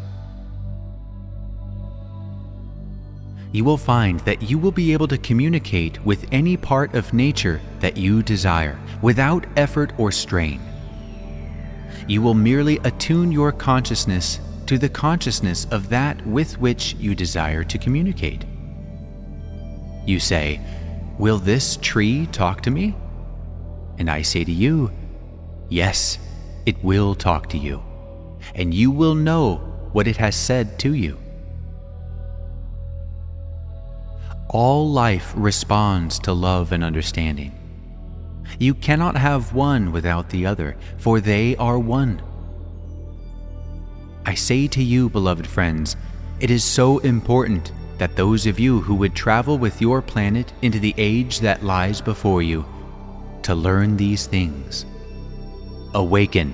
[3.52, 7.60] You will find that you will be able to communicate with any part of nature
[7.82, 10.62] that you desire without effort or strain.
[12.08, 17.64] You will merely attune your consciousness to the consciousness of that with which you desire
[17.66, 18.46] to communicate.
[20.06, 20.62] You say,
[21.18, 22.96] Will this tree talk to me?
[23.98, 24.92] And I say to you,
[25.68, 26.18] Yes,
[26.66, 27.84] it will talk to you,
[28.56, 29.56] and you will know
[29.92, 31.18] what it has said to you.
[34.54, 37.54] All life responds to love and understanding.
[38.60, 42.22] You cannot have one without the other, for they are one.
[44.26, 45.96] I say to you, beloved friends,
[46.42, 50.80] it is so important that those of you who would travel with your planet into
[50.80, 52.66] the age that lies before you
[53.44, 54.86] to learn these things.
[55.94, 56.54] Awaken.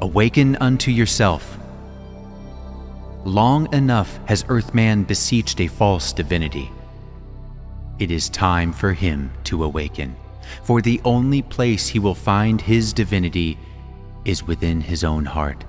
[0.00, 1.58] Awaken unto yourself.
[3.24, 6.72] Long enough has Earthman beseeched a false divinity.
[7.98, 10.14] It is time for him to awaken,
[10.62, 13.58] for the only place he will find his divinity
[14.24, 15.64] is within his own heart.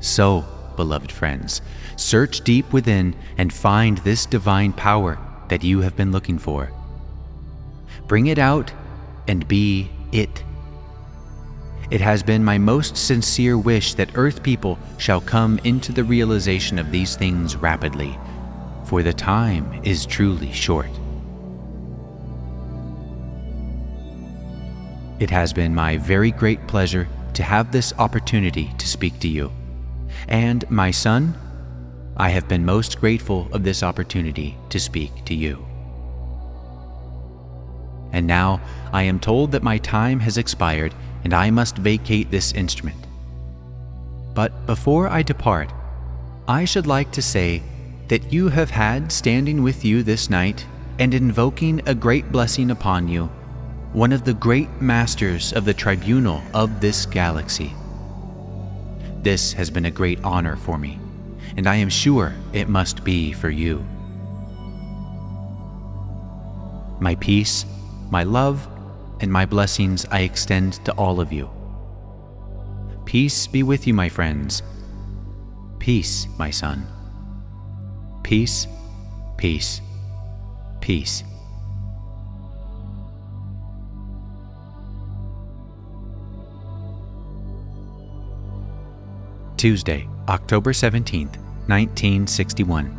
[0.00, 0.44] So,
[0.76, 1.62] beloved friends,
[1.96, 6.70] search deep within and find this divine power that you have been looking for.
[8.06, 8.72] Bring it out
[9.26, 10.44] and be it.
[11.90, 16.78] It has been my most sincere wish that Earth people shall come into the realization
[16.78, 18.18] of these things rapidly,
[18.86, 20.90] for the time is truly short.
[25.18, 29.50] It has been my very great pleasure to have this opportunity to speak to you.
[30.28, 31.36] And, my son,
[32.16, 35.66] I have been most grateful of this opportunity to speak to you.
[38.12, 38.60] And now
[38.92, 43.06] I am told that my time has expired and I must vacate this instrument.
[44.34, 45.72] But before I depart,
[46.46, 47.62] I should like to say
[48.08, 50.64] that you have had standing with you this night
[50.98, 53.26] and invoking a great blessing upon you
[53.92, 57.72] one of the great masters of the tribunal of this galaxy.
[59.22, 60.98] This has been a great honor for me,
[61.56, 63.78] and I am sure it must be for you.
[67.00, 67.64] My peace
[68.10, 68.68] my love
[69.20, 71.50] and my blessings I extend to all of you.
[73.04, 74.62] Peace be with you, my friends.
[75.78, 76.86] Peace, my son.
[78.26, 78.66] Peace,
[79.36, 79.80] peace,
[80.80, 81.22] peace.
[89.56, 91.36] Tuesday, October 17th,
[91.68, 92.90] 1961.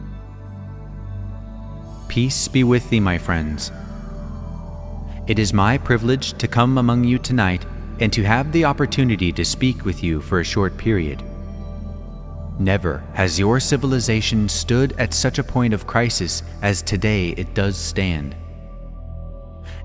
[2.07, 3.73] Peace be with thee, my friends.
[5.28, 7.65] It is my privilege to come among you tonight
[7.99, 11.21] and to have the opportunity to speak with you for a short period.
[12.60, 17.78] Never has your civilization stood at such a point of crisis as today it does
[17.78, 18.36] stand.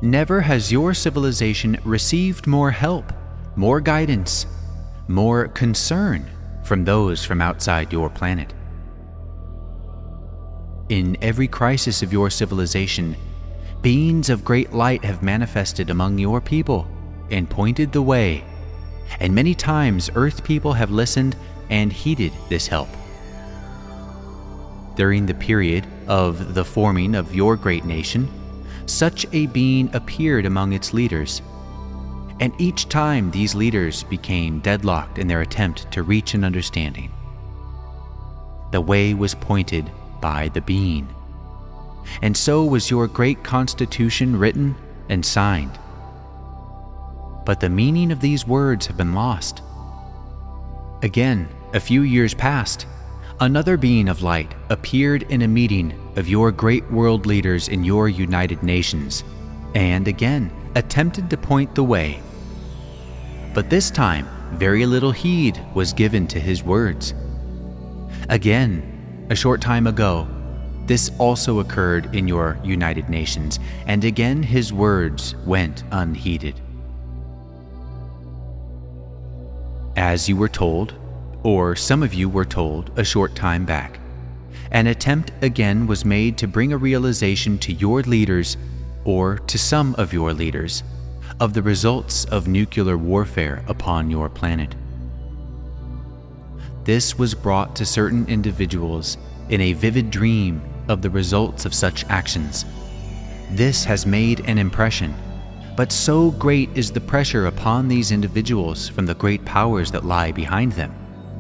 [0.00, 3.12] Never has your civilization received more help,
[3.56, 4.46] more guidance,
[5.06, 6.28] more concern
[6.64, 8.54] from those from outside your planet.
[10.88, 13.16] In every crisis of your civilization,
[13.82, 16.88] beings of great light have manifested among your people
[17.30, 18.44] and pointed the way,
[19.20, 21.36] and many times earth people have listened
[21.70, 22.88] and heeded this help.
[24.96, 28.28] During the period of the forming of your great nation,
[28.86, 31.40] such a being appeared among its leaders,
[32.40, 37.12] and each time these leaders became deadlocked in their attempt to reach an understanding.
[38.72, 39.90] The way was pointed
[40.20, 41.08] by the being
[42.20, 44.74] and so was your great Constitution written
[45.08, 45.78] and signed.
[47.44, 49.62] But the meaning of these words have been lost.
[51.02, 52.86] Again, a few years passed.
[53.40, 58.08] Another being of light appeared in a meeting of your great world leaders in your
[58.08, 59.24] United Nations,
[59.74, 62.20] and again attempted to point the way.
[63.52, 67.14] But this time, very little heed was given to his words.
[68.28, 70.28] Again, a short time ago,
[70.86, 76.60] this also occurred in your United Nations, and again his words went unheeded.
[79.96, 80.94] As you were told,
[81.42, 83.98] or some of you were told a short time back,
[84.70, 88.56] an attempt again was made to bring a realization to your leaders,
[89.04, 90.82] or to some of your leaders,
[91.40, 94.74] of the results of nuclear warfare upon your planet.
[96.84, 99.18] This was brought to certain individuals
[99.50, 102.64] in a vivid dream of the results of such actions.
[103.50, 105.14] This has made an impression,
[105.76, 110.32] but so great is the pressure upon these individuals from the great powers that lie
[110.32, 110.94] behind them,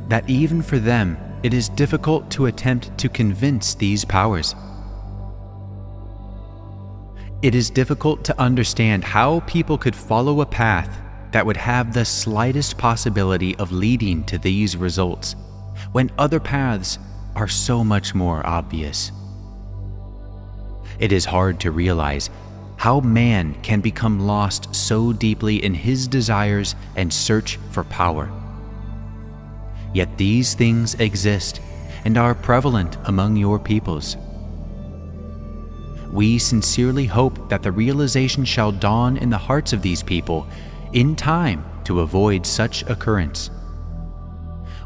[0.08, 4.54] that even for them it is difficult to attempt to convince these powers.
[7.42, 10.96] It is difficult to understand how people could follow a path
[11.32, 15.34] that would have the slightest possibility of leading to these results
[15.90, 16.98] when other paths
[17.34, 19.10] are so much more obvious.
[20.98, 22.30] It is hard to realize
[22.82, 28.28] how man can become lost so deeply in his desires and search for power.
[29.94, 31.60] Yet these things exist
[32.04, 34.16] and are prevalent among your peoples.
[36.10, 40.48] We sincerely hope that the realization shall dawn in the hearts of these people
[40.92, 43.48] in time to avoid such occurrence.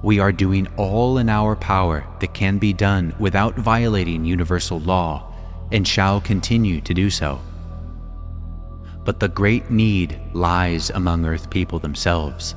[0.02, 5.32] We are doing all in our power that can be done without violating universal law
[5.72, 7.40] and shall continue to do so.
[9.06, 12.56] But the great need lies among Earth people themselves.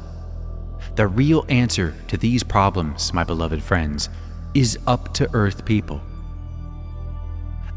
[0.96, 4.10] The real answer to these problems, my beloved friends,
[4.56, 6.02] is up to Earth people.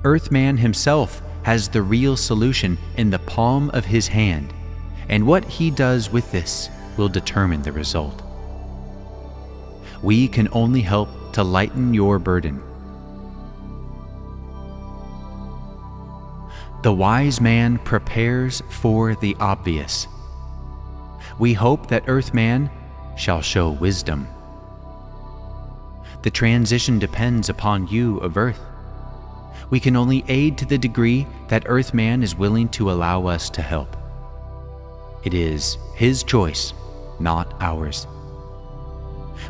[0.04, 4.54] Earthman himself has the real solution in the palm of his hand,
[5.10, 8.22] and what he does with this will determine the result.
[10.02, 12.62] We can only help to lighten your burden
[16.82, 20.08] The wise man prepares for the obvious.
[21.38, 22.70] We hope that Earthman
[23.16, 24.26] shall show wisdom.
[26.22, 28.58] The transition depends upon you of Earth.
[29.70, 33.62] We can only aid to the degree that Earthman is willing to allow us to
[33.62, 33.96] help.
[35.22, 36.74] It is his choice,
[37.20, 38.08] not ours.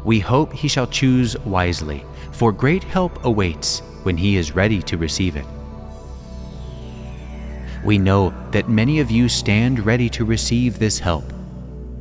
[0.05, 4.99] We hope he shall choose wisely, for great help awaits when he is ready to
[4.99, 5.47] receive it.
[7.85, 11.25] We know that many of you stand ready to receive this help,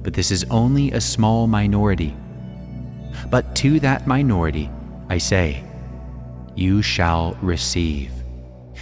[0.04, 2.16] but this is only a small minority.
[3.32, 4.70] But to that minority,
[5.10, 5.64] I say,
[6.56, 8.12] you shall receive.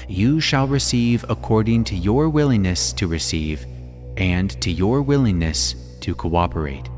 [0.09, 3.65] You shall receive according to your willingness to receive
[4.17, 6.89] and to your willingness to cooperate.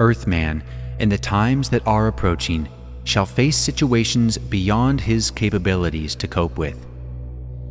[0.00, 0.64] Earthman,
[0.98, 2.68] in the times that are approaching,
[3.04, 6.87] shall face situations beyond his capabilities to cope with.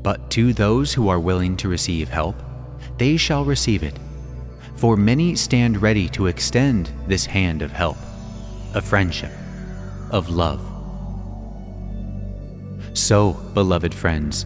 [0.07, 2.41] But to those who are willing to receive help,
[2.97, 3.99] they shall receive it.
[4.77, 7.97] For many stand ready to extend this hand of help,
[8.73, 9.33] of friendship,
[10.11, 10.61] of love.
[12.93, 14.45] So, beloved friends,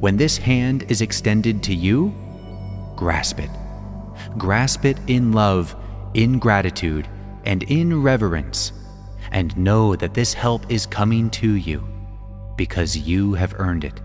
[0.00, 2.14] when this hand is extended to you,
[2.94, 3.50] grasp it.
[4.36, 5.74] Grasp it in love,
[6.12, 7.08] in gratitude,
[7.44, 8.72] and in reverence,
[9.30, 11.88] and know that this help is coming to you
[12.58, 13.98] because you have earned it.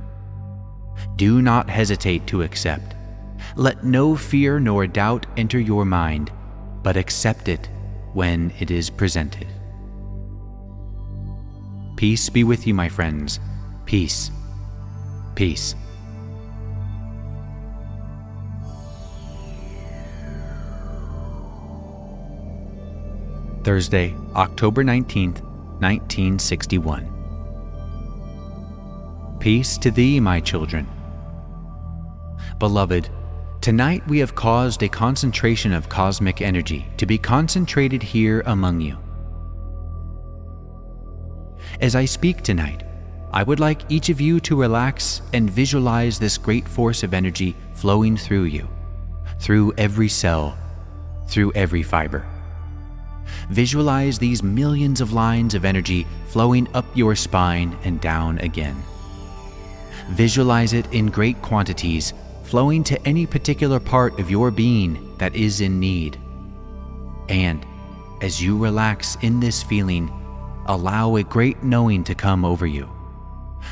[1.15, 2.95] Do not hesitate to accept.
[3.55, 6.31] Let no fear nor doubt enter your mind,
[6.83, 7.69] but accept it
[8.13, 9.47] when it is presented.
[11.95, 13.39] Peace be with you, my friends.
[13.85, 14.29] Peace.
[15.35, 15.75] Peace.
[23.63, 25.41] Thursday, October 19th,
[25.81, 27.11] 1961.
[29.39, 30.87] Peace to thee, my children.
[32.65, 33.09] Beloved,
[33.61, 38.97] tonight we have caused a concentration of cosmic energy to be concentrated here among you.
[41.79, 42.81] As I speak tonight,
[43.31, 47.55] I would like each of you to relax and visualize this great force of energy
[47.75, 48.67] flowing through you,
[49.39, 50.57] through every cell,
[51.27, 52.25] through every fiber.
[53.51, 58.75] Visualize these millions of lines of energy flowing up your spine and down again.
[60.09, 62.11] Visualize it in great quantities,
[62.45, 66.19] flowing to any particular part of your being that is in need.
[67.29, 67.65] And
[68.21, 70.11] as you relax in this feeling,
[70.67, 72.89] allow a great knowing to come over you.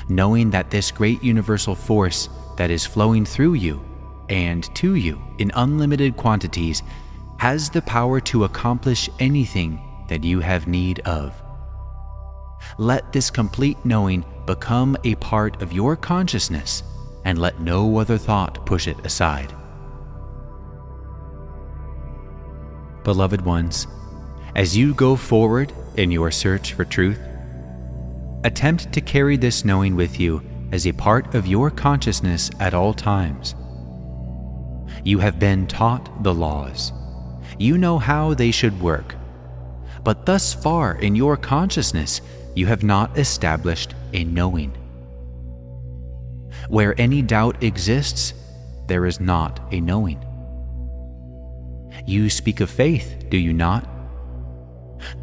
[0.09, 3.83] Knowing that this great universal force that is flowing through you
[4.29, 6.81] and to you in unlimited quantities
[7.37, 11.33] has the power to accomplish anything that you have need of.
[12.77, 16.83] Let this complete knowing become a part of your consciousness
[17.25, 19.53] and let no other thought push it aside.
[23.03, 23.87] Beloved ones,
[24.55, 27.19] as you go forward in your search for truth,
[28.43, 32.93] attempt to carry this knowing with you as a part of your consciousness at all
[32.93, 33.55] times.
[35.03, 36.91] You have been taught the laws.
[37.59, 39.15] You know how they should work.
[40.03, 42.21] But thus far in your consciousness,
[42.55, 44.75] you have not established a knowing.
[46.69, 48.33] Where any doubt exists,
[48.87, 50.23] there is not a knowing.
[52.05, 53.87] You speak of faith, do you not?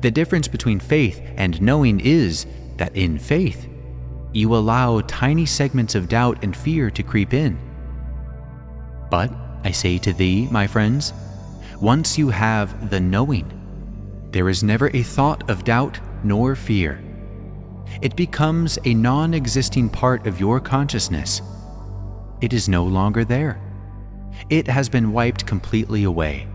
[0.00, 3.68] The difference between faith and knowing is that in faith,
[4.32, 7.58] you allow tiny segments of doubt and fear to creep in.
[9.10, 9.32] But
[9.64, 11.12] I say to thee, my friends,
[11.80, 13.50] once you have the knowing,
[14.30, 17.02] there is never a thought of doubt nor fear.
[18.02, 21.42] It becomes a non existing part of your consciousness.
[22.40, 23.60] It is no longer there.
[24.48, 26.46] It has been wiped completely away.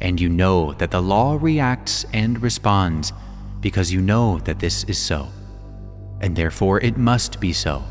[0.00, 3.12] And you know that the law reacts and responds
[3.60, 5.28] because you know that this is so,
[6.20, 7.82] and therefore it must be so.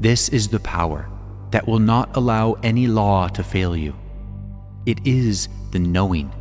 [0.00, 1.08] This is the power
[1.50, 3.94] that will not allow any law to fail you.
[4.86, 6.32] It is the knowing.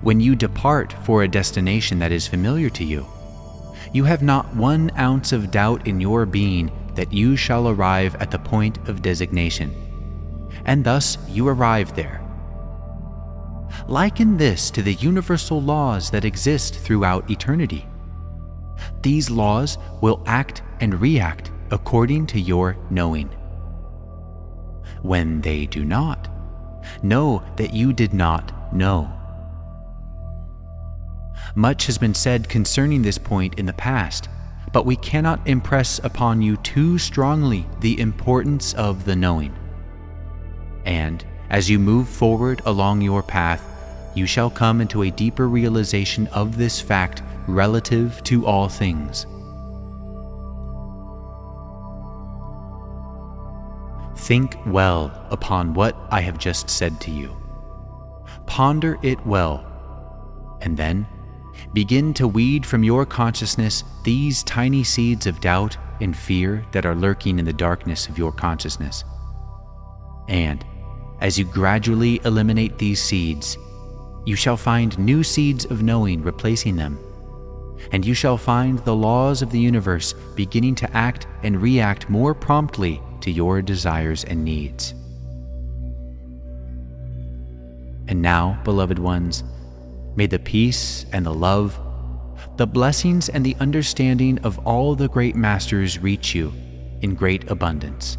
[0.00, 3.06] When you depart for a destination that is familiar to you,
[3.92, 8.30] you have not one ounce of doubt in your being that you shall arrive at
[8.30, 9.74] the point of designation,
[10.64, 12.20] and thus you arrive there.
[13.88, 17.86] Liken this to the universal laws that exist throughout eternity.
[19.02, 23.28] These laws will act and react according to your knowing.
[25.02, 26.28] When they do not,
[27.02, 29.12] know that you did not know.
[31.54, 34.28] Much has been said concerning this point in the past,
[34.72, 39.54] but we cannot impress upon you too strongly the importance of the knowing.
[40.86, 43.62] And as you move forward along your path,
[44.14, 49.26] you shall come into a deeper realization of this fact relative to all things.
[54.16, 57.36] Think well upon what I have just said to you.
[58.46, 59.66] Ponder it well,
[60.62, 61.06] and then
[61.72, 66.94] begin to weed from your consciousness these tiny seeds of doubt and fear that are
[66.94, 69.04] lurking in the darkness of your consciousness.
[70.28, 70.64] And
[71.20, 73.56] as you gradually eliminate these seeds,
[74.24, 76.98] you shall find new seeds of knowing replacing them.
[77.90, 82.34] And you shall find the laws of the universe beginning to act and react more
[82.34, 84.94] promptly to your desires and needs.
[88.08, 89.44] And now, beloved ones,
[90.16, 91.78] may the peace and the love,
[92.56, 96.52] the blessings and the understanding of all the great masters reach you
[97.00, 98.18] in great abundance.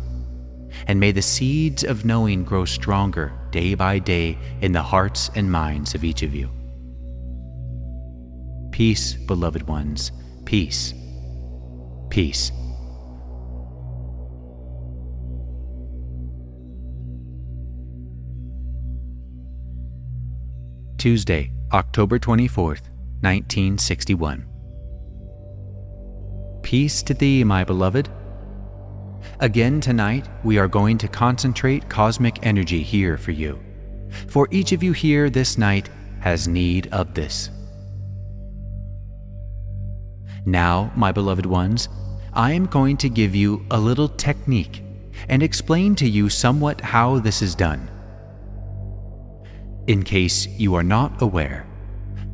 [0.88, 5.52] And may the seeds of knowing grow stronger day by day in the hearts and
[5.52, 6.50] minds of each of you.
[8.72, 10.12] Peace, beloved ones,
[10.46, 10.94] peace,
[12.10, 12.52] peace.
[20.98, 22.84] Tuesday, October 24th,
[23.22, 24.46] 1961.
[26.62, 28.08] Peace to thee, my beloved.
[29.40, 33.60] Again tonight, we are going to concentrate cosmic energy here for you.
[34.28, 37.50] For each of you here this night has need of this.
[40.46, 41.90] Now, my beloved ones,
[42.34, 44.84] I am going to give you a little technique
[45.28, 47.90] and explain to you somewhat how this is done.
[49.86, 51.68] In case you are not aware,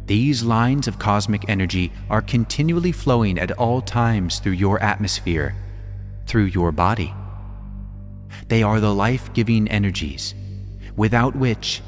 [0.05, 5.55] these lines of cosmic energy are continually flowing at all times through your atmosphere,
[6.27, 7.11] through your body.
[8.49, 10.35] They are the life giving energies,
[10.95, 11.81] without which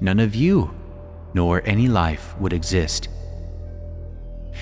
[0.00, 0.74] none of you
[1.34, 3.08] nor any life would exist.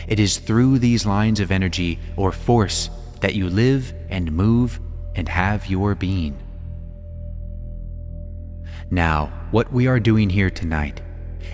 [0.08, 2.90] It is through these lines of energy or force
[3.20, 4.80] that you live and move
[5.14, 6.36] and have your being.
[8.90, 11.00] Now, what we are doing here tonight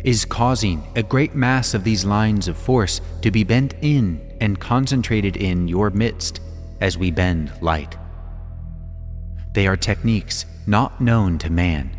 [0.04, 4.58] is causing a great mass of these lines of force to be bent in and
[4.58, 6.40] concentrated in your midst
[6.80, 7.96] as we bend light.
[9.52, 11.96] They are techniques not known to man.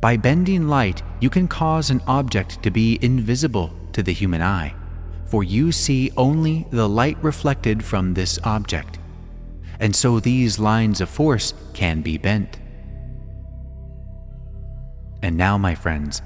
[0.00, 4.74] By bending light, you can cause an object to be invisible to the human eye,
[5.26, 9.00] for you see only the light reflected from this object
[9.80, 12.59] and so these lines of force can be bent.
[15.22, 16.22] And now, my friends,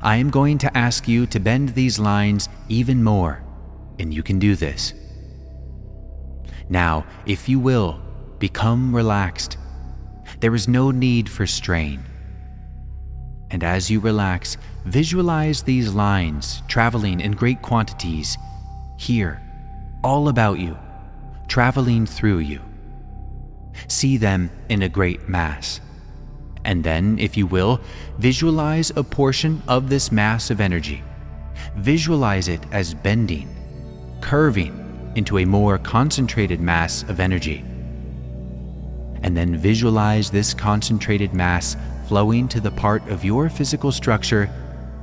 [0.00, 3.42] I am going to ask you to bend these lines even more,
[3.98, 4.94] and you can do this.
[6.68, 8.00] Now, if you will,
[8.38, 9.56] become relaxed.
[10.40, 12.04] There is no need for strain.
[13.50, 18.36] And as you relax, visualize these lines traveling in great quantities
[18.98, 19.42] here,
[20.04, 20.76] all about you,
[21.48, 22.60] traveling through you.
[23.88, 25.80] See them in a great mass.
[26.68, 27.80] And then, if you will,
[28.18, 31.02] visualize a portion of this mass of energy.
[31.76, 33.48] Visualize it as bending,
[34.20, 37.64] curving into a more concentrated mass of energy.
[39.22, 41.74] And then visualize this concentrated mass
[42.06, 44.50] flowing to the part of your physical structure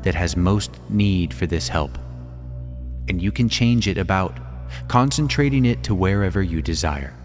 [0.04, 1.98] that has most need for this help.
[3.10, 4.38] And you can change it about,
[4.88, 7.16] concentrating it to wherever you desire.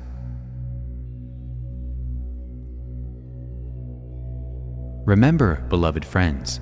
[5.04, 6.60] Remember, beloved friends,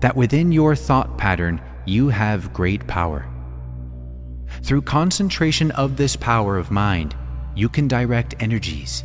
[0.00, 3.26] that within your thought pattern you have great power.
[4.62, 7.14] Through concentration of this power of mind,
[7.54, 9.04] you can direct energies.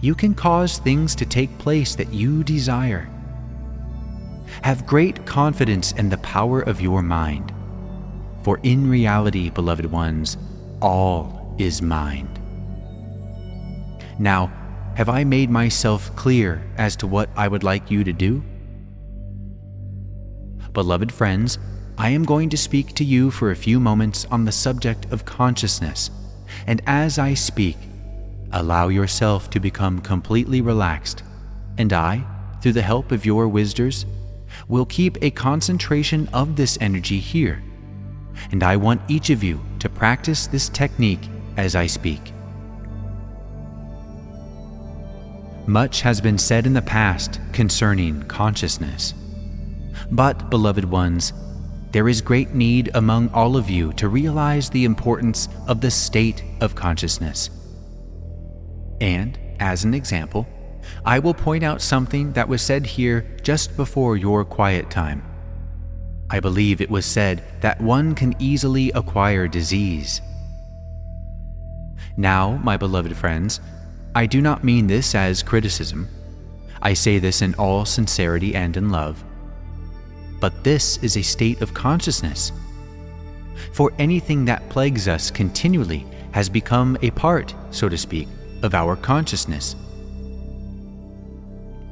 [0.00, 3.08] You can cause things to take place that you desire.
[4.62, 7.52] Have great confidence in the power of your mind,
[8.42, 10.36] for in reality, beloved ones,
[10.80, 12.40] all is mind.
[14.18, 14.52] Now,
[14.94, 18.42] have I made myself clear as to what I would like you to do?
[20.72, 21.58] Beloved friends,
[21.98, 25.24] I am going to speak to you for a few moments on the subject of
[25.24, 26.10] consciousness,
[26.66, 27.76] and as I speak,
[28.52, 31.22] allow yourself to become completely relaxed,
[31.78, 32.24] and I,
[32.60, 34.06] through the help of your wisdors,
[34.68, 37.62] will keep a concentration of this energy here.
[38.50, 42.32] And I want each of you to practice this technique as I speak.
[45.72, 49.14] Much has been said in the past concerning consciousness.
[50.10, 51.32] But, beloved ones,
[51.92, 56.44] there is great need among all of you to realize the importance of the state
[56.60, 57.48] of consciousness.
[59.00, 60.46] And, as an example,
[61.06, 65.24] I will point out something that was said here just before your quiet time.
[66.28, 70.20] I believe it was said that one can easily acquire disease.
[72.18, 73.60] Now, my beloved friends,
[74.14, 76.08] I do not mean this as criticism.
[76.82, 79.24] I say this in all sincerity and in love.
[80.38, 82.52] But this is a state of consciousness.
[83.72, 88.28] For anything that plagues us continually has become a part, so to speak,
[88.62, 89.76] of our consciousness.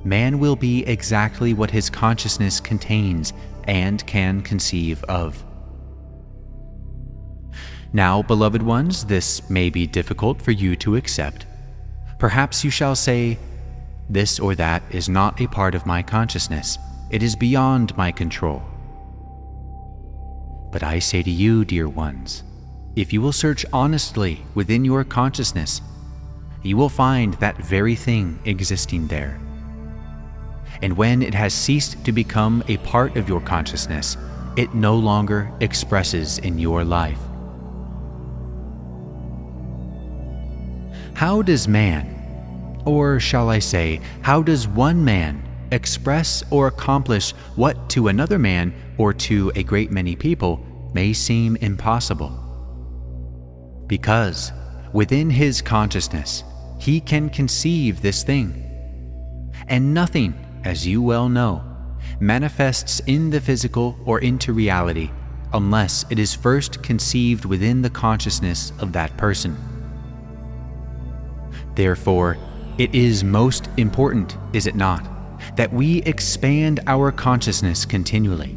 [0.04, 3.32] Man will be exactly what his consciousness contains
[3.64, 5.42] and can conceive of.
[7.92, 11.46] Now, beloved ones, this may be difficult for you to accept.
[12.20, 13.38] Perhaps you shall say,
[14.10, 16.78] This or that is not a part of my consciousness,
[17.10, 18.62] it is beyond my control.
[20.70, 22.44] But I say to you, dear ones,
[22.94, 25.80] if you will search honestly within your consciousness,
[26.62, 29.40] you will find that very thing existing there.
[30.82, 34.18] And when it has ceased to become a part of your consciousness,
[34.58, 37.18] it no longer expresses in your life.
[41.20, 47.90] How does man, or shall I say, how does one man express or accomplish what
[47.90, 50.64] to another man or to a great many people
[50.94, 52.30] may seem impossible?
[53.86, 54.50] Because
[54.94, 56.42] within his consciousness,
[56.78, 59.52] he can conceive this thing.
[59.68, 60.32] And nothing,
[60.64, 61.62] as you well know,
[62.18, 65.10] manifests in the physical or into reality
[65.52, 69.69] unless it is first conceived within the consciousness of that person.
[71.74, 72.36] Therefore,
[72.78, 75.06] it is most important, is it not,
[75.56, 78.56] that we expand our consciousness continually,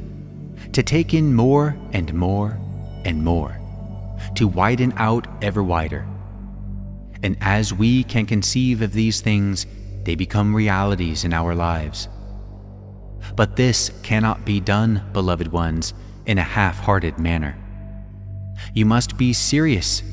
[0.72, 2.58] to take in more and more
[3.06, 3.60] and more,
[4.36, 6.08] to widen out ever wider.
[7.22, 9.66] And as we can conceive of these things,
[10.04, 12.10] they become realities in our lives.
[13.36, 15.94] But this cannot be done, beloved ones,
[16.26, 17.58] in a half hearted manner.
[18.74, 20.04] You must be serious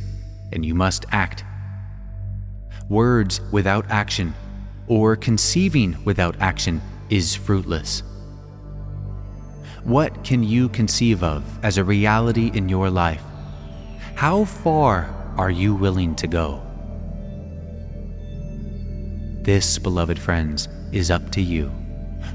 [0.53, 1.45] and you must act
[2.91, 4.35] words without action,
[4.89, 8.03] or conceiving without action, is fruitless.
[9.85, 13.23] What can you conceive of as a reality in your life?
[14.15, 16.61] How far are you willing to go?
[19.43, 21.73] This, beloved friends, is up to you,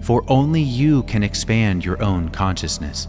[0.02, 3.08] for only you can expand your own consciousness.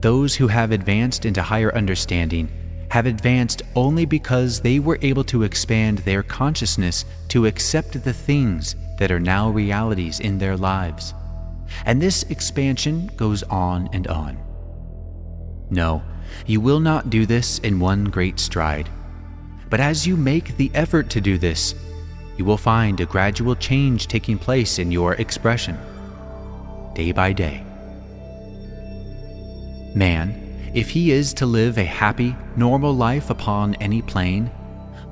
[0.00, 2.50] Those who have advanced into higher understanding
[2.90, 8.76] have advanced only because they were able to expand their consciousness to accept the things
[8.98, 11.14] that are now realities in their lives.
[11.84, 14.38] And this expansion goes on and on.
[15.70, 16.02] No,
[16.46, 18.88] you will not do this in one great stride.
[19.68, 21.74] But as you make the effort to do this,
[22.38, 25.76] you will find a gradual change taking place in your expression,
[26.94, 27.64] day by day.
[29.94, 30.47] Man,
[30.78, 34.48] if he is to live a happy, normal life upon any plane,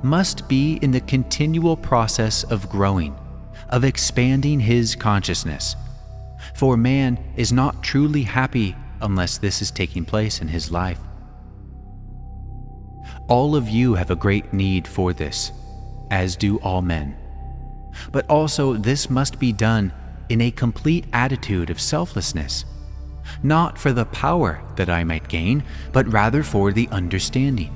[0.01, 3.13] must be in the continual process of growing,
[3.67, 5.75] of expanding his consciousness.
[6.55, 11.01] For man is not truly happy unless this is taking place in his life.
[13.27, 15.51] All of you have a great need for this,
[16.11, 17.13] as do all men.
[18.13, 19.91] But also, this must be done
[20.29, 22.63] in a complete attitude of selflessness,
[23.43, 27.75] not for the power that I might gain, but rather for the understanding,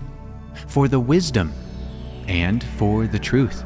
[0.68, 1.54] for the wisdom,
[2.28, 3.64] and for the truth.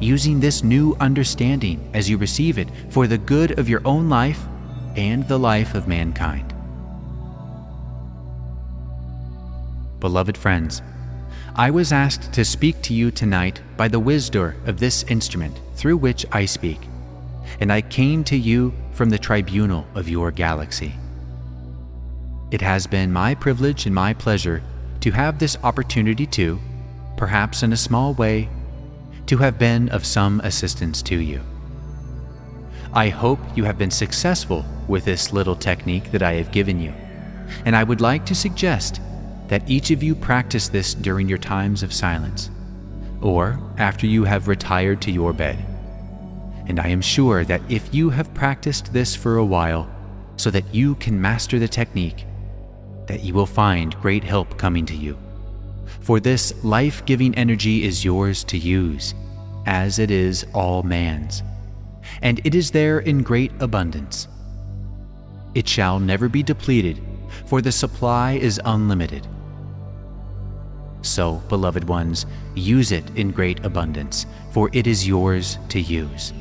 [0.00, 4.42] Using this new understanding as you receive it for the good of your own life
[4.96, 6.52] and the life of mankind.
[10.00, 10.82] Beloved friends,
[11.54, 15.96] I was asked to speak to you tonight by the wisdom of this instrument through
[15.96, 16.80] which I speak,
[17.60, 20.94] and I came to you from the tribunal of your galaxy.
[22.50, 24.62] It has been my privilege and my pleasure
[25.00, 26.58] to have this opportunity to,
[27.18, 28.48] perhaps in a small way,
[29.26, 31.42] to have been of some assistance to you.
[32.94, 36.94] I hope you have been successful with this little technique that I have given you,
[37.66, 39.02] and I would like to suggest
[39.48, 42.48] that each of you practice this during your times of silence,
[43.20, 45.75] or after you have retired to your bed.
[46.68, 49.90] And I am sure that if you have practiced this for a while,
[50.36, 52.26] so that you can master the technique,
[53.06, 55.16] that you will find great help coming to you.
[56.00, 59.14] For this life giving energy is yours to use,
[59.66, 61.42] as it is all man's,
[62.22, 64.28] and it is there in great abundance.
[65.54, 67.00] It shall never be depleted,
[67.46, 69.26] for the supply is unlimited.
[71.02, 76.32] So, beloved ones, use it in great abundance, for it is yours to use.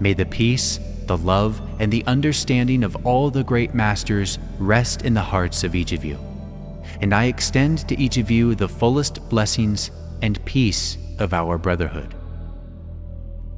[0.00, 5.14] May the peace, the love, and the understanding of all the great masters rest in
[5.14, 6.18] the hearts of each of you.
[7.02, 9.90] And I extend to each of you the fullest blessings
[10.22, 12.14] and peace of our brotherhood.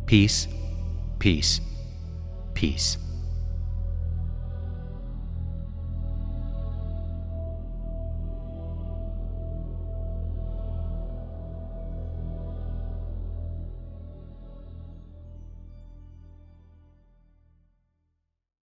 [0.06, 0.48] Peace,
[1.18, 1.60] peace,
[2.54, 2.98] peace.